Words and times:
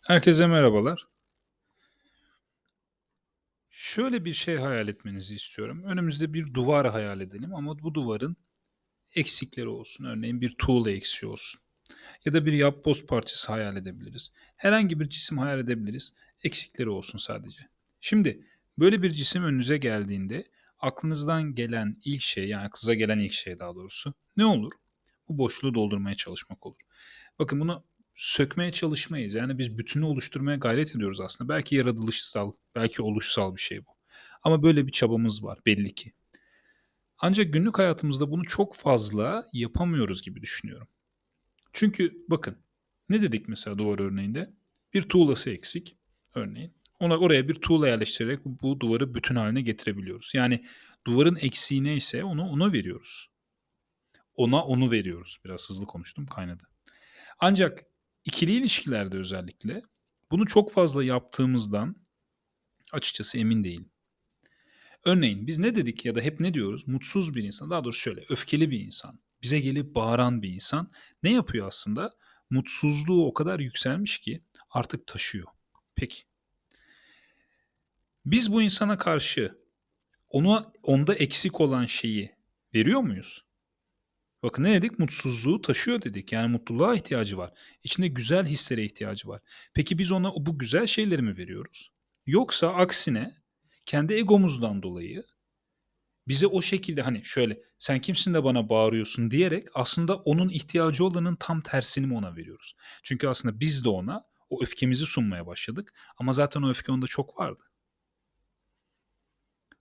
Herkese 0.00 0.46
merhabalar. 0.46 1.06
Şöyle 3.70 4.24
bir 4.24 4.32
şey 4.32 4.56
hayal 4.56 4.88
etmenizi 4.88 5.34
istiyorum. 5.34 5.82
Önümüzde 5.84 6.34
bir 6.34 6.54
duvar 6.54 6.90
hayal 6.90 7.20
edelim 7.20 7.54
ama 7.54 7.78
bu 7.78 7.94
duvarın 7.94 8.36
eksikleri 9.14 9.68
olsun. 9.68 10.04
Örneğin 10.04 10.40
bir 10.40 10.54
tuğla 10.58 10.90
eksiği 10.90 11.32
olsun. 11.32 11.60
Ya 12.24 12.32
da 12.34 12.46
bir 12.46 12.52
yapboz 12.52 13.06
parçası 13.06 13.52
hayal 13.52 13.76
edebiliriz. 13.76 14.32
Herhangi 14.56 15.00
bir 15.00 15.08
cisim 15.08 15.38
hayal 15.38 15.58
edebiliriz. 15.58 16.16
Eksikleri 16.44 16.88
olsun 16.88 17.18
sadece. 17.18 17.68
Şimdi 18.00 18.46
böyle 18.78 19.02
bir 19.02 19.10
cisim 19.10 19.44
önünüze 19.44 19.78
geldiğinde 19.78 20.44
aklınızdan 20.78 21.54
gelen 21.54 21.96
ilk 22.04 22.22
şey 22.22 22.48
yani 22.48 22.64
aklınıza 22.64 22.94
gelen 22.94 23.18
ilk 23.18 23.32
şey 23.32 23.58
daha 23.58 23.74
doğrusu 23.74 24.14
ne 24.36 24.44
olur? 24.44 24.72
Bu 25.28 25.38
boşluğu 25.38 25.74
doldurmaya 25.74 26.14
çalışmak 26.14 26.66
olur. 26.66 26.80
Bakın 27.38 27.60
bunu 27.60 27.84
sökmeye 28.14 28.72
çalışmayız. 28.72 29.34
Yani 29.34 29.58
biz 29.58 29.78
bütünü 29.78 30.04
oluşturmaya 30.04 30.56
gayret 30.56 30.96
ediyoruz 30.96 31.20
aslında. 31.20 31.54
Belki 31.54 31.76
yaratılışsal, 31.76 32.52
belki 32.74 33.02
oluşsal 33.02 33.56
bir 33.56 33.60
şey 33.60 33.86
bu. 33.86 33.90
Ama 34.42 34.62
böyle 34.62 34.86
bir 34.86 34.92
çabamız 34.92 35.44
var 35.44 35.58
belli 35.66 35.94
ki. 35.94 36.12
Ancak 37.18 37.52
günlük 37.52 37.78
hayatımızda 37.78 38.30
bunu 38.30 38.44
çok 38.44 38.76
fazla 38.76 39.46
yapamıyoruz 39.52 40.22
gibi 40.22 40.42
düşünüyorum. 40.42 40.88
Çünkü 41.72 42.24
bakın 42.28 42.56
ne 43.08 43.22
dedik 43.22 43.48
mesela 43.48 43.78
duvar 43.78 43.98
örneğinde? 43.98 44.50
Bir 44.94 45.02
tuğlası 45.02 45.50
eksik 45.50 45.96
örneğin. 46.34 46.74
Ona 47.00 47.18
oraya 47.18 47.48
bir 47.48 47.54
tuğla 47.54 47.88
yerleştirerek 47.88 48.44
bu, 48.44 48.80
duvarı 48.80 49.14
bütün 49.14 49.36
haline 49.36 49.62
getirebiliyoruz. 49.62 50.32
Yani 50.34 50.64
duvarın 51.06 51.36
eksiği 51.36 51.84
neyse 51.84 52.24
onu 52.24 52.42
ona 52.42 52.72
veriyoruz. 52.72 53.30
Ona 54.34 54.64
onu 54.64 54.90
veriyoruz. 54.90 55.38
Biraz 55.44 55.70
hızlı 55.70 55.86
konuştum 55.86 56.26
kaynadı. 56.26 56.62
Ancak 57.38 57.78
ikili 58.24 58.52
ilişkilerde 58.52 59.16
özellikle 59.16 59.82
bunu 60.30 60.46
çok 60.46 60.72
fazla 60.72 61.04
yaptığımızdan 61.04 61.96
açıkçası 62.92 63.38
emin 63.38 63.64
değilim. 63.64 63.90
Örneğin 65.04 65.46
biz 65.46 65.58
ne 65.58 65.76
dedik 65.76 66.04
ya 66.04 66.14
da 66.14 66.20
hep 66.20 66.40
ne 66.40 66.54
diyoruz? 66.54 66.88
Mutsuz 66.88 67.34
bir 67.34 67.44
insan, 67.44 67.70
daha 67.70 67.84
doğrusu 67.84 68.00
şöyle 68.00 68.24
öfkeli 68.28 68.70
bir 68.70 68.80
insan, 68.80 69.20
bize 69.42 69.60
gelip 69.60 69.94
bağıran 69.94 70.42
bir 70.42 70.48
insan 70.48 70.92
ne 71.22 71.32
yapıyor 71.32 71.66
aslında? 71.66 72.14
Mutsuzluğu 72.50 73.26
o 73.26 73.34
kadar 73.34 73.60
yükselmiş 73.60 74.18
ki 74.18 74.44
artık 74.70 75.06
taşıyor. 75.06 75.48
Peki. 75.94 76.22
Biz 78.24 78.52
bu 78.52 78.62
insana 78.62 78.98
karşı 78.98 79.58
onu 80.28 80.72
onda 80.82 81.14
eksik 81.14 81.60
olan 81.60 81.86
şeyi 81.86 82.34
veriyor 82.74 83.00
muyuz? 83.00 83.44
Bakın 84.42 84.62
ne 84.62 84.74
dedik? 84.74 84.98
Mutsuzluğu 84.98 85.62
taşıyor 85.62 86.02
dedik. 86.02 86.32
Yani 86.32 86.52
mutluluğa 86.52 86.94
ihtiyacı 86.94 87.38
var. 87.38 87.52
İçinde 87.84 88.08
güzel 88.08 88.46
hislere 88.46 88.84
ihtiyacı 88.84 89.28
var. 89.28 89.40
Peki 89.74 89.98
biz 89.98 90.12
ona 90.12 90.32
bu 90.36 90.58
güzel 90.58 90.86
şeyleri 90.86 91.22
mi 91.22 91.36
veriyoruz? 91.36 91.90
Yoksa 92.26 92.68
aksine 92.74 93.36
kendi 93.86 94.14
egomuzdan 94.14 94.82
dolayı 94.82 95.24
bize 96.28 96.46
o 96.46 96.62
şekilde 96.62 97.02
hani 97.02 97.24
şöyle 97.24 97.60
sen 97.78 98.00
kimsin 98.00 98.34
de 98.34 98.44
bana 98.44 98.68
bağırıyorsun 98.68 99.30
diyerek 99.30 99.68
aslında 99.74 100.16
onun 100.16 100.48
ihtiyacı 100.48 101.04
olanın 101.04 101.36
tam 101.36 101.60
tersini 101.60 102.06
mi 102.06 102.14
ona 102.16 102.36
veriyoruz? 102.36 102.76
Çünkü 103.02 103.28
aslında 103.28 103.60
biz 103.60 103.84
de 103.84 103.88
ona 103.88 104.24
o 104.50 104.62
öfkemizi 104.62 105.06
sunmaya 105.06 105.46
başladık 105.46 105.94
ama 106.16 106.32
zaten 106.32 106.62
o 106.62 106.70
öfke 106.70 106.92
onda 106.92 107.06
çok 107.06 107.38
vardı. 107.38 107.62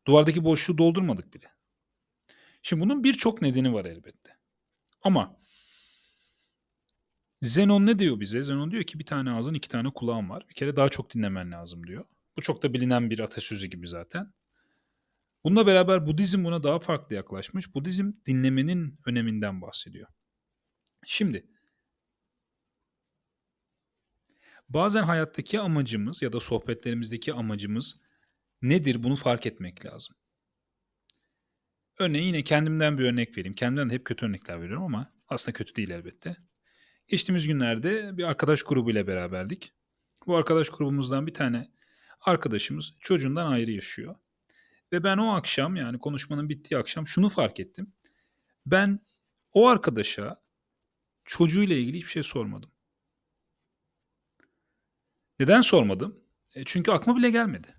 Duvardaki 0.07 0.43
boşluğu 0.43 0.77
doldurmadık 0.77 1.33
bile. 1.33 1.52
Şimdi 2.61 2.83
bunun 2.83 3.03
birçok 3.03 3.41
nedeni 3.41 3.73
var 3.73 3.85
elbette. 3.85 4.39
Ama 5.02 5.39
Zenon 7.42 7.86
ne 7.86 8.00
diyor 8.00 8.19
bize? 8.19 8.44
Zenon 8.44 8.72
diyor 8.72 8.83
ki 8.83 9.00
bir 9.00 9.05
tane 9.05 9.31
ağzın 9.31 9.53
iki 9.53 9.69
tane 9.69 9.89
kulağın 9.94 10.30
var. 10.30 10.45
Bir 10.50 10.53
kere 10.53 10.75
daha 10.75 10.89
çok 10.89 11.14
dinlemen 11.14 11.52
lazım 11.52 11.88
diyor. 11.88 12.05
Bu 12.38 12.42
çok 12.42 12.64
da 12.64 12.73
bilinen 12.73 13.09
bir 13.09 13.20
atasözü 13.20 13.67
gibi 13.67 13.88
zaten. 13.88 14.33
Bununla 15.44 15.67
beraber 15.67 16.08
Budizm 16.08 16.44
buna 16.44 16.64
daha 16.64 16.80
farklı 16.80 17.15
yaklaşmış. 17.15 17.76
Budizm 17.76 18.11
dinlemenin 18.26 18.99
öneminden 19.05 19.61
bahsediyor. 19.61 20.08
Şimdi 21.05 21.48
bazen 24.70 25.04
hayattaki 25.04 25.60
amacımız 25.60 26.21
ya 26.21 26.33
da 26.33 26.39
sohbetlerimizdeki 26.39 27.33
amacımız 27.33 28.02
nedir 28.61 29.04
bunu 29.04 29.16
fark 29.16 29.45
etmek 29.45 29.86
lazım. 29.86 30.16
Örneğin 31.99 32.26
yine 32.26 32.43
kendimden 32.43 32.98
bir 32.98 33.04
örnek 33.04 33.37
vereyim. 33.37 33.55
Kendimden 33.55 33.89
de 33.89 33.93
hep 33.93 34.05
kötü 34.05 34.26
örnekler 34.26 34.61
veriyorum 34.61 34.83
ama 34.83 35.14
aslında 35.27 35.58
kötü 35.58 35.76
değil 35.76 35.89
elbette. 35.89 36.37
Geçtiğimiz 37.08 37.48
günlerde 37.48 38.17
bir 38.17 38.23
arkadaş 38.23 38.64
grubuyla 38.64 39.08
beraberdik. 39.08 39.73
Bu 40.27 40.37
arkadaş 40.37 40.70
grubumuzdan 40.70 41.27
bir 41.27 41.33
tane 41.33 41.71
arkadaşımız 42.21 42.93
çocuğundan 42.99 43.52
ayrı 43.52 43.71
yaşıyor. 43.71 44.15
Ve 44.92 45.04
ben 45.04 45.17
o 45.17 45.33
akşam 45.33 45.76
yani 45.76 45.99
konuşmanın 45.99 46.49
bittiği 46.49 46.80
akşam 46.80 47.08
şunu 47.08 47.30
fark 47.30 47.60
ettim. 47.60 47.93
Ben 48.66 48.99
o 49.54 49.67
arkadaşa 49.67 50.42
çocuğuyla 51.26 51.76
ilgili 51.76 51.98
hiçbir 51.98 52.10
şey 52.10 52.23
sormadım. 52.23 52.71
Neden 55.39 55.61
sormadım? 55.61 56.23
E 56.55 56.64
çünkü 56.66 56.92
aklıma 56.92 57.17
bile 57.17 57.30
gelmedi. 57.30 57.76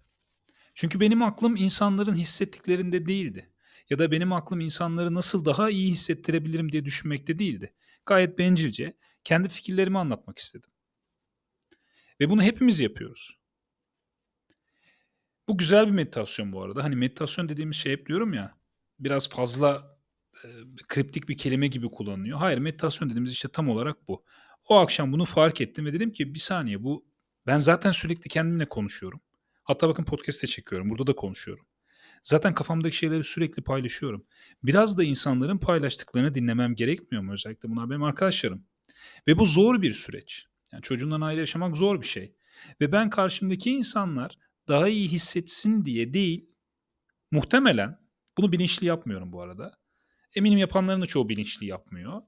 Çünkü 0.74 1.00
benim 1.00 1.22
aklım 1.22 1.56
insanların 1.56 2.14
hissettiklerinde 2.14 3.06
değildi. 3.06 3.49
Ya 3.90 3.98
da 3.98 4.10
benim 4.10 4.32
aklım 4.32 4.60
insanları 4.60 5.14
nasıl 5.14 5.44
daha 5.44 5.70
iyi 5.70 5.90
hissettirebilirim 5.92 6.72
diye 6.72 6.84
düşünmekte 6.84 7.38
değildi. 7.38 7.74
Gayet 8.06 8.38
bencilce 8.38 8.96
kendi 9.24 9.48
fikirlerimi 9.48 9.98
anlatmak 9.98 10.38
istedim. 10.38 10.70
Ve 12.20 12.30
bunu 12.30 12.42
hepimiz 12.42 12.80
yapıyoruz. 12.80 13.38
Bu 15.48 15.58
güzel 15.58 15.86
bir 15.86 15.90
meditasyon 15.92 16.52
bu 16.52 16.62
arada. 16.62 16.84
Hani 16.84 16.96
meditasyon 16.96 17.48
dediğimiz 17.48 17.76
şey 17.76 17.92
hep 17.92 18.06
diyorum 18.08 18.32
ya 18.34 18.58
biraz 18.98 19.28
fazla 19.28 19.98
e, 20.44 20.48
kriptik 20.88 21.28
bir 21.28 21.36
kelime 21.36 21.66
gibi 21.66 21.90
kullanılıyor. 21.90 22.38
Hayır 22.38 22.58
meditasyon 22.58 23.10
dediğimiz 23.10 23.32
işte 23.32 23.48
tam 23.48 23.68
olarak 23.68 24.08
bu. 24.08 24.24
O 24.68 24.76
akşam 24.76 25.12
bunu 25.12 25.24
fark 25.24 25.60
ettim 25.60 25.86
ve 25.86 25.92
dedim 25.92 26.12
ki 26.12 26.34
bir 26.34 26.38
saniye 26.38 26.82
bu 26.82 27.06
ben 27.46 27.58
zaten 27.58 27.90
sürekli 27.90 28.28
kendimle 28.28 28.68
konuşuyorum. 28.68 29.20
Hatta 29.64 29.88
bakın 29.88 30.04
podcast'te 30.04 30.46
çekiyorum. 30.46 30.90
Burada 30.90 31.06
da 31.06 31.16
konuşuyorum. 31.16 31.66
Zaten 32.22 32.54
kafamdaki 32.54 32.96
şeyleri 32.96 33.24
sürekli 33.24 33.62
paylaşıyorum. 33.62 34.26
Biraz 34.62 34.98
da 34.98 35.04
insanların 35.04 35.58
paylaştıklarını 35.58 36.34
dinlemem 36.34 36.74
gerekmiyor 36.74 37.22
mu? 37.22 37.32
Özellikle 37.32 37.70
bunlar 37.70 37.90
benim 37.90 38.02
arkadaşlarım. 38.02 38.64
Ve 39.26 39.38
bu 39.38 39.46
zor 39.46 39.82
bir 39.82 39.92
süreç. 39.94 40.46
Yani 40.72 40.82
çocuğundan 40.82 41.20
ayrı 41.20 41.40
yaşamak 41.40 41.76
zor 41.76 42.00
bir 42.00 42.06
şey. 42.06 42.34
Ve 42.80 42.92
ben 42.92 43.10
karşımdaki 43.10 43.70
insanlar 43.70 44.38
daha 44.68 44.88
iyi 44.88 45.08
hissetsin 45.08 45.84
diye 45.84 46.14
değil, 46.14 46.50
muhtemelen 47.30 47.98
bunu 48.38 48.52
bilinçli 48.52 48.86
yapmıyorum 48.86 49.32
bu 49.32 49.42
arada. 49.42 49.78
Eminim 50.34 50.58
yapanların 50.58 51.02
da 51.02 51.06
çoğu 51.06 51.28
bilinçli 51.28 51.66
yapmıyor. 51.66 52.22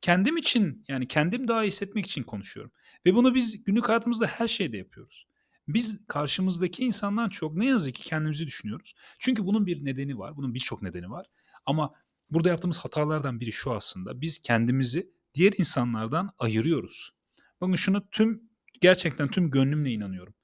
Kendim 0.00 0.36
için 0.36 0.84
yani 0.88 1.08
kendim 1.08 1.48
daha 1.48 1.64
iyi 1.64 1.68
hissetmek 1.68 2.06
için 2.06 2.22
konuşuyorum. 2.22 2.72
Ve 3.06 3.14
bunu 3.14 3.34
biz 3.34 3.64
günlük 3.64 3.88
hayatımızda 3.88 4.26
her 4.26 4.48
şeyde 4.48 4.76
yapıyoruz. 4.76 5.26
Biz 5.74 6.06
karşımızdaki 6.06 6.84
insandan 6.84 7.28
çok 7.28 7.56
ne 7.56 7.66
yazık 7.66 7.94
ki 7.94 8.02
kendimizi 8.02 8.46
düşünüyoruz. 8.46 8.94
Çünkü 9.18 9.46
bunun 9.46 9.66
bir 9.66 9.84
nedeni 9.84 10.18
var. 10.18 10.36
Bunun 10.36 10.54
birçok 10.54 10.82
nedeni 10.82 11.10
var. 11.10 11.26
Ama 11.66 11.94
burada 12.30 12.48
yaptığımız 12.48 12.78
hatalardan 12.78 13.40
biri 13.40 13.52
şu 13.52 13.72
aslında. 13.72 14.20
Biz 14.20 14.42
kendimizi 14.42 15.10
diğer 15.34 15.52
insanlardan 15.58 16.30
ayırıyoruz. 16.38 17.12
Bakın 17.60 17.74
şunu 17.74 18.10
tüm 18.10 18.50
gerçekten 18.80 19.28
tüm 19.28 19.50
gönlümle 19.50 19.90
inanıyorum. 19.90 20.34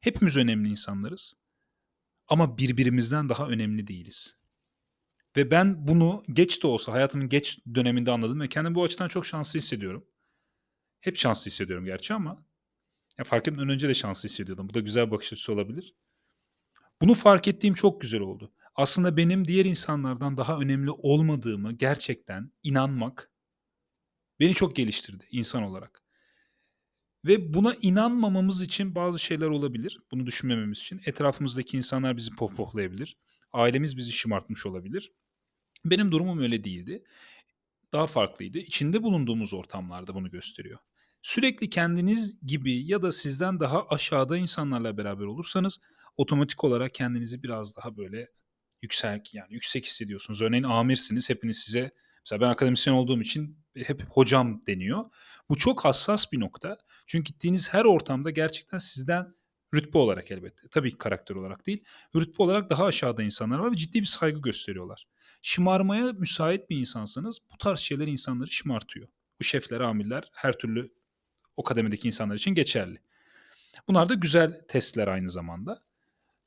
Hepimiz 0.00 0.36
önemli 0.36 0.68
insanlarız. 0.68 1.34
Ama 2.28 2.58
birbirimizden 2.58 3.28
daha 3.28 3.48
önemli 3.48 3.86
değiliz. 3.86 4.36
Ve 5.36 5.50
ben 5.50 5.88
bunu 5.88 6.24
geç 6.32 6.62
de 6.62 6.66
olsa 6.66 6.92
hayatımın 6.92 7.28
geç 7.28 7.58
döneminde 7.74 8.10
anladım 8.10 8.40
ve 8.40 8.48
kendimi 8.48 8.74
bu 8.74 8.84
açıdan 8.84 9.08
çok 9.08 9.26
şanslı 9.26 9.58
hissediyorum. 9.58 10.06
Hep 11.00 11.16
şanslı 11.16 11.50
hissediyorum 11.50 11.84
gerçi 11.84 12.14
ama 12.14 12.46
ya 13.18 13.24
fark 13.24 13.48
etmeden 13.48 13.68
önce 13.68 13.88
de 13.88 13.94
şanslı 13.94 14.28
hissediyordum. 14.28 14.68
Bu 14.68 14.74
da 14.74 14.80
güzel 14.80 15.10
bakış 15.10 15.32
açısı 15.32 15.52
olabilir. 15.52 15.94
Bunu 17.00 17.14
fark 17.14 17.48
ettiğim 17.48 17.74
çok 17.74 18.00
güzel 18.00 18.20
oldu. 18.20 18.52
Aslında 18.74 19.16
benim 19.16 19.48
diğer 19.48 19.64
insanlardan 19.64 20.36
daha 20.36 20.58
önemli 20.58 20.90
olmadığımı 20.90 21.72
gerçekten 21.72 22.52
inanmak 22.62 23.30
beni 24.40 24.54
çok 24.54 24.76
geliştirdi 24.76 25.24
insan 25.30 25.62
olarak. 25.62 26.02
Ve 27.24 27.54
buna 27.54 27.74
inanmamamız 27.82 28.62
için 28.62 28.94
bazı 28.94 29.18
şeyler 29.18 29.46
olabilir. 29.46 30.00
Bunu 30.10 30.26
düşünmememiz 30.26 30.78
için. 30.78 31.00
Etrafımızdaki 31.06 31.76
insanlar 31.76 32.16
bizi 32.16 32.30
pohpohlayabilir. 32.30 33.16
Ailemiz 33.52 33.96
bizi 33.96 34.12
şımartmış 34.12 34.66
olabilir. 34.66 35.12
Benim 35.84 36.12
durumum 36.12 36.38
öyle 36.38 36.64
değildi. 36.64 37.04
Daha 37.92 38.06
farklıydı. 38.06 38.58
İçinde 38.58 39.02
bulunduğumuz 39.02 39.54
ortamlarda 39.54 40.14
bunu 40.14 40.30
gösteriyor. 40.30 40.78
Sürekli 41.26 41.70
kendiniz 41.70 42.46
gibi 42.46 42.86
ya 42.86 43.02
da 43.02 43.12
sizden 43.12 43.60
daha 43.60 43.88
aşağıda 43.88 44.36
insanlarla 44.36 44.96
beraber 44.96 45.24
olursanız 45.24 45.80
otomatik 46.16 46.64
olarak 46.64 46.94
kendinizi 46.94 47.42
biraz 47.42 47.76
daha 47.76 47.96
böyle 47.96 48.30
yüksek 48.82 49.34
yani 49.34 49.54
yüksek 49.54 49.86
hissediyorsunuz. 49.86 50.42
Örneğin 50.42 50.62
amirsiniz 50.62 51.30
hepiniz 51.30 51.58
size 51.58 51.90
mesela 52.24 52.40
ben 52.40 52.48
akademisyen 52.50 52.94
olduğum 52.94 53.20
için 53.20 53.58
hep 53.76 54.02
hocam 54.10 54.66
deniyor. 54.66 55.04
Bu 55.48 55.56
çok 55.56 55.84
hassas 55.84 56.32
bir 56.32 56.40
nokta. 56.40 56.78
Çünkü 57.06 57.32
gittiğiniz 57.32 57.74
her 57.74 57.84
ortamda 57.84 58.30
gerçekten 58.30 58.78
sizden 58.78 59.34
rütbe 59.74 59.98
olarak 59.98 60.30
elbette. 60.30 60.68
Tabii 60.70 60.90
ki 60.90 60.98
karakter 60.98 61.34
olarak 61.34 61.66
değil. 61.66 61.84
Rütbe 62.14 62.42
olarak 62.42 62.70
daha 62.70 62.84
aşağıda 62.84 63.22
insanlar 63.22 63.58
var 63.58 63.72
ve 63.72 63.76
ciddi 63.76 64.00
bir 64.00 64.06
saygı 64.06 64.40
gösteriyorlar. 64.40 65.06
Şımarmaya 65.42 66.12
müsait 66.12 66.70
bir 66.70 66.76
insansanız 66.76 67.40
bu 67.52 67.58
tarz 67.58 67.78
şeyler 67.78 68.06
insanları 68.06 68.50
şımartıyor. 68.50 69.08
Bu 69.40 69.44
şefler, 69.44 69.80
amirler 69.80 70.24
her 70.32 70.58
türlü 70.58 70.96
o 71.56 71.64
kademedeki 71.64 72.06
insanlar 72.06 72.34
için 72.34 72.54
geçerli. 72.54 72.98
Bunlar 73.88 74.08
da 74.08 74.14
güzel 74.14 74.60
testler 74.68 75.08
aynı 75.08 75.30
zamanda. 75.30 75.82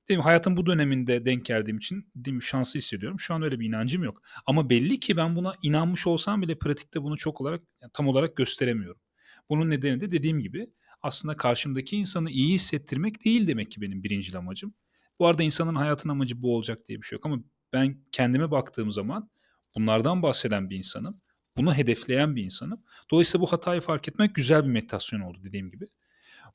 Değil 0.10 0.18
mi? 0.18 0.24
Hayatın 0.24 0.58
bu 0.58 0.66
döneminde 0.66 1.26
denk 1.26 1.46
geldiğim 1.46 1.78
için 1.78 2.12
değil 2.16 2.36
mi, 2.36 2.44
şanslı 2.44 2.78
hissediyorum. 2.78 3.20
Şu 3.20 3.34
an 3.34 3.42
öyle 3.42 3.60
bir 3.60 3.68
inancım 3.68 4.04
yok. 4.04 4.22
Ama 4.46 4.70
belli 4.70 5.00
ki 5.00 5.18
ben 5.18 5.36
buna 5.36 5.56
inanmış 5.62 6.08
olsam 6.08 6.42
bile 6.42 6.56
pratikte 6.56 7.04
bunu 7.04 7.18
çok 7.18 7.42
olarak 7.42 7.62
yani 7.82 7.92
tam 7.94 8.08
olarak 8.08 8.36
gösteremiyorum. 8.36 9.02
Bunun 9.50 9.70
nedeni 9.70 10.00
de 10.00 10.12
dediğim 10.12 10.40
gibi 10.40 10.68
aslında 11.02 11.38
karşımdaki 11.38 11.98
insanı 11.98 12.30
iyi 12.30 12.54
hissettirmek 12.54 13.26
değil 13.26 13.48
demek 13.48 13.72
ki 13.72 13.82
benim 13.82 14.04
birinci 14.04 14.38
amacım. 14.38 14.74
Bu 15.20 15.28
arada 15.28 15.44
insanın 15.44 15.76
hayatın 15.76 16.10
amacı 16.10 16.42
bu 16.42 16.56
olacak 16.56 16.88
diye 16.88 17.02
bir 17.02 17.06
şey 17.06 17.16
yok 17.16 17.26
ama 17.26 17.40
ben 17.74 17.98
kendime 18.12 18.52
baktığım 18.52 18.92
zaman 18.92 19.30
bunlardan 19.76 20.22
bahseden 20.22 20.70
bir 20.70 20.78
insanım. 20.78 21.22
Bunu 21.60 21.76
hedefleyen 21.76 22.36
bir 22.36 22.44
insanım. 22.44 22.84
Dolayısıyla 23.12 23.42
bu 23.42 23.52
hatayı 23.52 23.82
fark 23.82 24.08
etmek 24.08 24.36
güzel 24.36 24.64
bir 24.64 24.70
meditasyon 24.70 25.20
oldu 25.20 25.40
dediğim 25.44 25.72
gibi. 25.72 25.88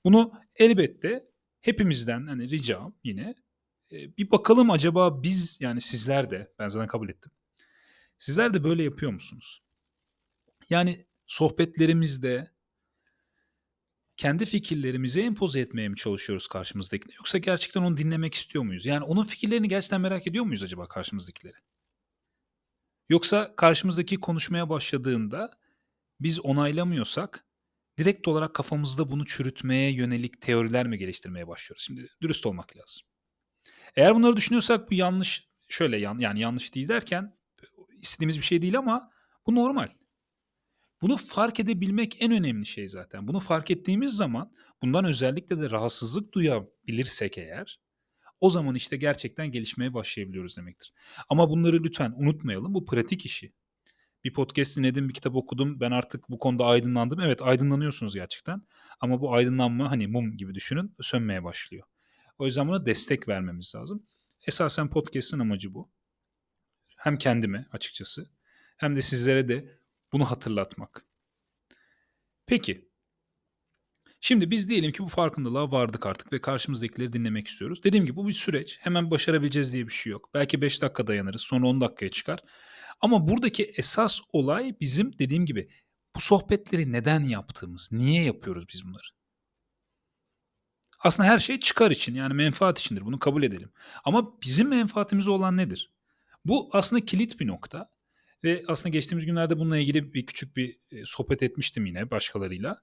Bunu 0.05 0.33
elbette 0.57 1.25
hepimizden 1.61 2.27
hani 2.27 2.51
ricam 2.51 2.95
yine 3.05 3.35
bir 3.93 4.31
bakalım 4.31 4.71
acaba 4.71 5.23
biz 5.23 5.61
yani 5.61 5.81
sizler 5.81 6.31
de 6.31 6.53
ben 6.59 6.69
zaten 6.69 6.87
kabul 6.89 7.09
ettim. 7.09 7.33
Sizler 8.19 8.55
de 8.55 8.65
böyle 8.65 8.83
yapıyor 8.83 9.13
musunuz? 9.13 9.63
Yani 10.71 11.07
sohbetlerimizde 11.27 12.51
kendi 14.17 14.47
fikirlerimizi 14.47 15.21
empoze 15.23 15.61
etmeye 15.61 15.89
mi 15.89 15.97
çalışıyoruz 15.97 16.49
karşımızdakine 16.49 17.15
yoksa 17.15 17.39
gerçekten 17.39 17.83
onu 17.83 17.97
dinlemek 17.97 18.35
istiyor 18.35 18.65
muyuz? 18.65 18.87
Yani 18.87 19.05
onun 19.05 19.25
fikirlerini 19.25 19.69
gerçekten 19.69 20.01
merak 20.01 20.27
ediyor 20.27 20.45
muyuz 20.45 20.63
acaba 20.63 20.89
karşımızdakileri? 20.89 21.57
Yoksa 23.09 23.57
karşımızdaki 23.57 24.17
konuşmaya 24.17 24.69
başladığında 24.69 25.51
biz 26.21 26.41
onaylamıyorsak 26.41 27.47
direkt 27.99 28.29
olarak 28.29 28.55
kafamızda 28.55 29.11
bunu 29.11 29.27
çürütmeye 29.27 29.93
yönelik 29.93 30.41
teoriler 30.41 30.87
mi 30.87 30.99
geliştirmeye 30.99 31.49
başlıyoruz? 31.49 31.85
Şimdi 31.85 32.09
dürüst 32.23 32.47
olmak 32.47 32.77
lazım. 32.77 33.03
Eğer 33.97 34.15
bunları 34.15 34.37
düşünüyorsak 34.37 34.91
bu 34.91 34.95
yanlış. 34.95 35.49
Şöyle 35.69 35.97
yan, 35.97 36.19
yani 36.19 36.41
yanlış 36.41 36.75
değil 36.75 36.89
derken 36.89 37.37
istediğimiz 38.03 38.37
bir 38.37 38.43
şey 38.43 38.63
değil 38.63 38.79
ama 38.79 39.11
bu 39.47 39.55
normal. 39.55 39.89
Bunu 41.03 41.17
fark 41.17 41.61
edebilmek 41.61 42.17
en 42.21 42.33
önemli 42.33 42.67
şey 42.67 42.89
zaten. 42.89 43.29
Bunu 43.29 43.41
fark 43.41 43.71
ettiğimiz 43.71 44.13
zaman 44.13 44.53
bundan 44.83 45.05
özellikle 45.05 45.63
de 45.63 45.71
rahatsızlık 45.71 46.33
duyabilirsek 46.33 47.39
eğer 47.39 47.81
o 48.41 48.51
zaman 48.51 48.75
işte 48.75 48.97
gerçekten 48.97 49.47
gelişmeye 49.53 49.95
başlayabiliyoruz 49.95 50.57
demektir. 50.57 50.93
Ama 51.29 51.51
bunları 51.51 51.83
lütfen 51.83 52.15
unutmayalım. 52.17 52.75
Bu 52.75 52.85
pratik 52.85 53.27
işi. 53.27 53.53
Bir 54.25 54.33
podcast 54.33 54.77
dinledim, 54.77 55.09
bir 55.09 55.15
kitap 55.15 55.35
okudum. 55.35 55.81
Ben 55.81 55.91
artık 55.91 56.31
bu 56.31 56.39
konuda 56.39 56.65
aydınlandım. 56.65 57.21
Evet 57.21 57.43
aydınlanıyorsunuz 57.43 58.15
gerçekten. 58.15 58.63
Ama 59.01 59.21
bu 59.21 59.35
aydınlanma 59.35 59.91
hani 59.91 60.07
mum 60.07 60.37
gibi 60.37 60.55
düşünün 60.55 60.95
sönmeye 61.01 61.45
başlıyor. 61.45 61.87
O 62.39 62.47
yüzden 62.47 62.69
buna 62.69 62.87
destek 62.87 63.29
vermemiz 63.29 63.75
lazım. 63.75 64.07
Esasen 64.47 64.91
podcast'ın 64.91 65.39
amacı 65.39 65.75
bu. 65.75 65.91
Hem 66.97 67.19
kendime 67.19 67.67
açıkçası 67.73 68.31
hem 68.77 68.97
de 68.97 69.03
sizlere 69.03 69.49
de 69.49 69.79
bunu 70.13 70.31
hatırlatmak. 70.31 71.07
Peki. 72.47 72.94
Şimdi 74.27 74.51
biz 74.51 74.69
diyelim 74.69 74.93
ki 74.93 75.03
bu 75.03 75.09
farkındalığa 75.09 75.71
vardık 75.71 76.07
artık 76.07 76.33
ve 76.33 76.41
karşımızdakileri 76.41 77.13
dinlemek 77.13 77.49
istiyoruz. 77.49 77.85
Dediğim 77.85 78.07
gibi 78.07 78.17
bu 78.17 78.29
bir 78.29 78.33
süreç. 78.33 78.79
Hemen 78.81 79.11
başarabileceğiz 79.11 79.73
diye 79.73 79.87
bir 79.87 79.93
şey 79.93 80.11
yok. 80.11 80.31
Belki 80.35 80.61
5 80.61 80.83
dakika 80.83 81.07
dayanırız, 81.07 81.41
sonra 81.41 81.67
10 81.67 81.81
dakikaya 81.81 82.11
çıkar. 82.11 82.41
Ama 83.01 83.29
buradaki 83.29 83.65
esas 83.65 84.21
olay 84.33 84.77
bizim 84.81 85.19
dediğim 85.19 85.47
gibi 85.47 85.69
bu 86.17 86.21
sohbetleri 86.21 86.93
neden 86.93 87.25
yaptığımız, 87.25 87.89
niye 87.93 88.25
yapıyoruz 88.25 88.65
biz 88.69 88.85
bunları? 88.85 89.07
Aslında 91.01 91.29
her 91.29 91.39
şey 91.39 91.61
çıkar 91.61 91.91
için 91.91 92.15
yani 92.15 92.35
menfaat 92.35 92.81
içindir. 92.81 93.05
Bunu 93.05 93.19
kabul 93.19 93.43
edelim. 93.43 93.73
Ama 94.05 94.41
bizim 94.43 94.69
menfaatimiz 94.69 95.29
olan 95.29 95.57
nedir? 95.57 95.93
Bu 96.45 96.71
aslında 96.73 97.05
kilit 97.05 97.41
bir 97.41 97.47
nokta. 97.47 97.91
Ve 98.45 98.65
aslında 98.69 98.89
geçtiğimiz 98.89 99.27
günlerde 99.27 99.59
bununla 99.59 99.79
ilgili 99.79 100.15
bir 100.15 100.27
küçük 100.27 100.57
bir 100.57 100.79
e, 100.91 101.07
sohbet 101.07 101.43
etmiştim 101.43 101.87
yine 101.87 102.11
başkalarıyla. 102.11 102.83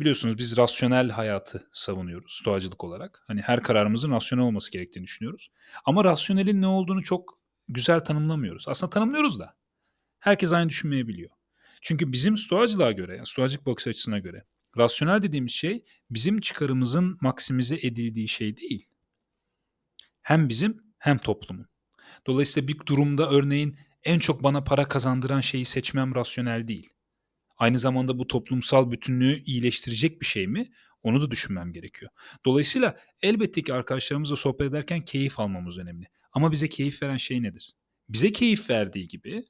Biliyorsunuz 0.00 0.38
biz 0.38 0.56
rasyonel 0.56 1.10
hayatı 1.10 1.68
savunuyoruz 1.72 2.32
stoğacılık 2.32 2.84
olarak. 2.84 3.24
Hani 3.26 3.40
her 3.40 3.62
kararımızın 3.62 4.10
rasyonel 4.10 4.44
olması 4.44 4.72
gerektiğini 4.72 5.04
düşünüyoruz. 5.04 5.50
Ama 5.84 6.04
rasyonelin 6.04 6.62
ne 6.62 6.66
olduğunu 6.66 7.02
çok 7.02 7.40
güzel 7.68 8.00
tanımlamıyoruz. 8.00 8.68
Aslında 8.68 8.90
tanımlıyoruz 8.90 9.38
da. 9.38 9.56
Herkes 10.18 10.52
aynı 10.52 10.68
düşünmeyebiliyor. 10.68 11.30
Çünkü 11.82 12.12
bizim 12.12 12.38
stoğacılığa 12.38 12.92
göre, 12.92 13.16
yani 13.16 13.26
stoğacılık 13.26 13.66
bakış 13.66 13.86
açısına 13.86 14.18
göre 14.18 14.44
Rasyonel 14.76 15.22
dediğimiz 15.22 15.52
şey 15.52 15.84
bizim 16.10 16.40
çıkarımızın 16.40 17.18
maksimize 17.20 17.76
edildiği 17.76 18.28
şey 18.28 18.56
değil. 18.56 18.88
Hem 20.22 20.48
bizim 20.48 20.82
hem 20.98 21.18
toplumun. 21.18 21.66
Dolayısıyla 22.26 22.68
bir 22.68 22.86
durumda 22.86 23.30
örneğin 23.30 23.78
en 24.02 24.18
çok 24.18 24.42
bana 24.42 24.64
para 24.64 24.88
kazandıran 24.88 25.40
şeyi 25.40 25.64
seçmem 25.64 26.14
rasyonel 26.14 26.68
değil. 26.68 26.90
Aynı 27.58 27.78
zamanda 27.78 28.18
bu 28.18 28.26
toplumsal 28.26 28.90
bütünlüğü 28.90 29.42
iyileştirecek 29.44 30.20
bir 30.20 30.26
şey 30.26 30.46
mi? 30.46 30.70
Onu 31.02 31.22
da 31.22 31.30
düşünmem 31.30 31.72
gerekiyor. 31.72 32.10
Dolayısıyla 32.44 32.96
elbette 33.22 33.62
ki 33.62 33.74
arkadaşlarımızla 33.74 34.36
sohbet 34.36 34.68
ederken 34.68 35.04
keyif 35.04 35.40
almamız 35.40 35.78
önemli. 35.78 36.06
Ama 36.32 36.52
bize 36.52 36.68
keyif 36.68 37.02
veren 37.02 37.16
şey 37.16 37.42
nedir? 37.42 37.76
Bize 38.08 38.32
keyif 38.32 38.70
verdiği 38.70 39.08
gibi 39.08 39.44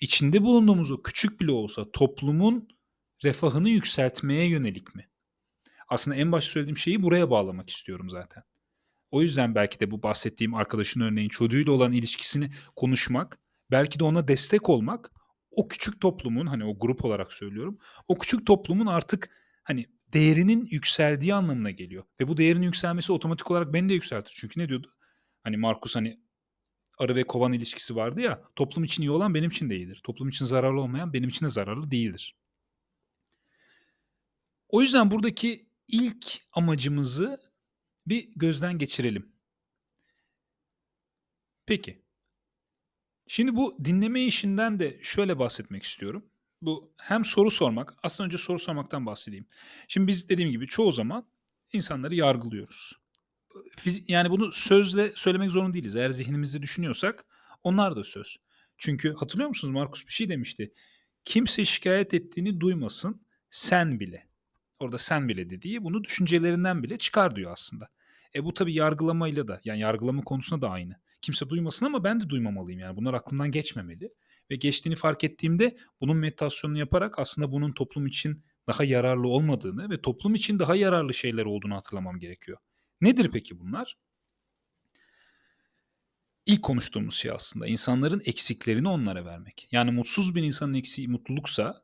içinde 0.00 0.42
bulunduğumuz 0.42 0.90
o 0.90 1.02
küçük 1.02 1.40
bile 1.40 1.50
olsa 1.50 1.90
toplumun 1.92 2.68
refahını 3.24 3.68
yükseltmeye 3.68 4.48
yönelik 4.48 4.94
mi? 4.94 5.08
Aslında 5.88 6.16
en 6.16 6.32
başta 6.32 6.50
söylediğim 6.50 6.76
şeyi 6.76 7.02
buraya 7.02 7.30
bağlamak 7.30 7.70
istiyorum 7.70 8.10
zaten. 8.10 8.42
O 9.10 9.22
yüzden 9.22 9.54
belki 9.54 9.80
de 9.80 9.90
bu 9.90 10.02
bahsettiğim 10.02 10.54
arkadaşın 10.54 11.00
örneğin 11.00 11.28
çocuğuyla 11.28 11.72
olan 11.72 11.92
ilişkisini 11.92 12.50
konuşmak, 12.76 13.38
belki 13.70 13.98
de 13.98 14.04
ona 14.04 14.28
destek 14.28 14.68
olmak 14.68 15.12
o 15.50 15.68
küçük 15.68 16.00
toplumun 16.00 16.46
hani 16.46 16.64
o 16.64 16.78
grup 16.78 17.04
olarak 17.04 17.32
söylüyorum. 17.32 17.78
O 18.08 18.18
küçük 18.18 18.46
toplumun 18.46 18.86
artık 18.86 19.30
hani 19.64 19.86
değerinin 20.12 20.68
yükseldiği 20.70 21.34
anlamına 21.34 21.70
geliyor. 21.70 22.04
Ve 22.20 22.28
bu 22.28 22.36
değerin 22.36 22.62
yükselmesi 22.62 23.12
otomatik 23.12 23.50
olarak 23.50 23.72
beni 23.72 23.88
de 23.88 23.94
yükseltir. 23.94 24.32
Çünkü 24.36 24.60
ne 24.60 24.68
diyordu? 24.68 24.94
Hani 25.42 25.56
Markus 25.56 25.96
hani 25.96 26.20
arı 26.98 27.16
ve 27.16 27.24
kovan 27.24 27.52
ilişkisi 27.52 27.96
vardı 27.96 28.20
ya. 28.20 28.42
Toplum 28.56 28.84
için 28.84 29.02
iyi 29.02 29.10
olan 29.10 29.34
benim 29.34 29.50
için 29.50 29.70
de 29.70 29.76
iyidir. 29.76 30.00
Toplum 30.04 30.28
için 30.28 30.44
zararlı 30.44 30.80
olmayan 30.80 31.12
benim 31.12 31.28
için 31.28 31.46
de 31.46 31.50
zararlı 31.50 31.90
değildir. 31.90 32.36
O 34.68 34.82
yüzden 34.82 35.10
buradaki 35.10 35.66
ilk 35.88 36.40
amacımızı 36.52 37.40
bir 38.06 38.28
gözden 38.36 38.78
geçirelim. 38.78 39.32
Peki. 41.66 42.02
Şimdi 43.32 43.56
bu 43.56 43.76
dinleme 43.84 44.24
işinden 44.24 44.78
de 44.80 44.98
şöyle 45.02 45.38
bahsetmek 45.38 45.82
istiyorum. 45.82 46.24
Bu 46.62 46.94
hem 46.96 47.24
soru 47.24 47.50
sormak, 47.50 47.94
aslında 48.02 48.26
önce 48.26 48.38
soru 48.38 48.58
sormaktan 48.58 49.06
bahsedeyim. 49.06 49.46
Şimdi 49.88 50.06
biz 50.06 50.28
dediğim 50.28 50.50
gibi 50.50 50.66
çoğu 50.66 50.92
zaman 50.92 51.26
insanları 51.72 52.14
yargılıyoruz. 52.14 52.92
Yani 54.08 54.30
bunu 54.30 54.52
sözle 54.52 55.12
söylemek 55.14 55.50
zorunda 55.50 55.74
değiliz. 55.74 55.96
Eğer 55.96 56.10
zihnimizde 56.10 56.62
düşünüyorsak 56.62 57.24
onlar 57.62 57.96
da 57.96 58.04
söz. 58.04 58.36
Çünkü 58.78 59.14
hatırlıyor 59.14 59.48
musunuz 59.48 59.72
Markus 59.74 60.06
bir 60.06 60.12
şey 60.12 60.28
demişti. 60.28 60.72
Kimse 61.24 61.64
şikayet 61.64 62.14
ettiğini 62.14 62.60
duymasın 62.60 63.22
sen 63.50 64.00
bile. 64.00 64.28
Orada 64.78 64.98
sen 64.98 65.28
bile 65.28 65.50
dediği 65.50 65.84
bunu 65.84 66.04
düşüncelerinden 66.04 66.82
bile 66.82 66.98
çıkar 66.98 67.36
diyor 67.36 67.52
aslında. 67.52 67.88
E 68.34 68.44
bu 68.44 68.54
tabii 68.54 68.74
yargılamayla 68.74 69.48
da 69.48 69.60
yani 69.64 69.80
yargılama 69.80 70.22
konusunda 70.22 70.66
da 70.66 70.70
aynı. 70.70 71.00
Kimse 71.22 71.48
duymasın 71.48 71.86
ama 71.86 72.04
ben 72.04 72.20
de 72.20 72.28
duymamalıyım 72.28 72.80
yani 72.80 72.96
bunlar 72.96 73.14
aklımdan 73.14 73.50
geçmemeli. 73.50 74.10
Ve 74.50 74.56
geçtiğini 74.56 74.96
fark 74.96 75.24
ettiğimde 75.24 75.76
bunun 76.00 76.16
meditasyonunu 76.16 76.78
yaparak 76.78 77.18
aslında 77.18 77.52
bunun 77.52 77.72
toplum 77.72 78.06
için 78.06 78.44
daha 78.66 78.84
yararlı 78.84 79.28
olmadığını 79.28 79.90
ve 79.90 80.02
toplum 80.02 80.34
için 80.34 80.58
daha 80.58 80.76
yararlı 80.76 81.14
şeyler 81.14 81.44
olduğunu 81.44 81.74
hatırlamam 81.74 82.18
gerekiyor. 82.18 82.58
Nedir 83.00 83.30
peki 83.32 83.60
bunlar? 83.60 83.96
İlk 86.46 86.62
konuştuğumuz 86.62 87.14
şey 87.14 87.30
aslında 87.30 87.66
insanların 87.66 88.22
eksiklerini 88.24 88.88
onlara 88.88 89.24
vermek. 89.24 89.68
Yani 89.70 89.90
mutsuz 89.90 90.34
bir 90.34 90.42
insanın 90.42 90.74
eksiği 90.74 91.08
mutluluksa 91.08 91.82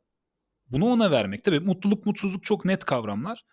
bunu 0.71 0.87
ona 0.87 1.11
vermek. 1.11 1.45
Tabii 1.45 1.61
mutluluk, 1.61 2.07
mutsuzluk 2.07 2.45
çok 2.45 2.65
net 2.65 2.85
kavramlar. 2.85 3.45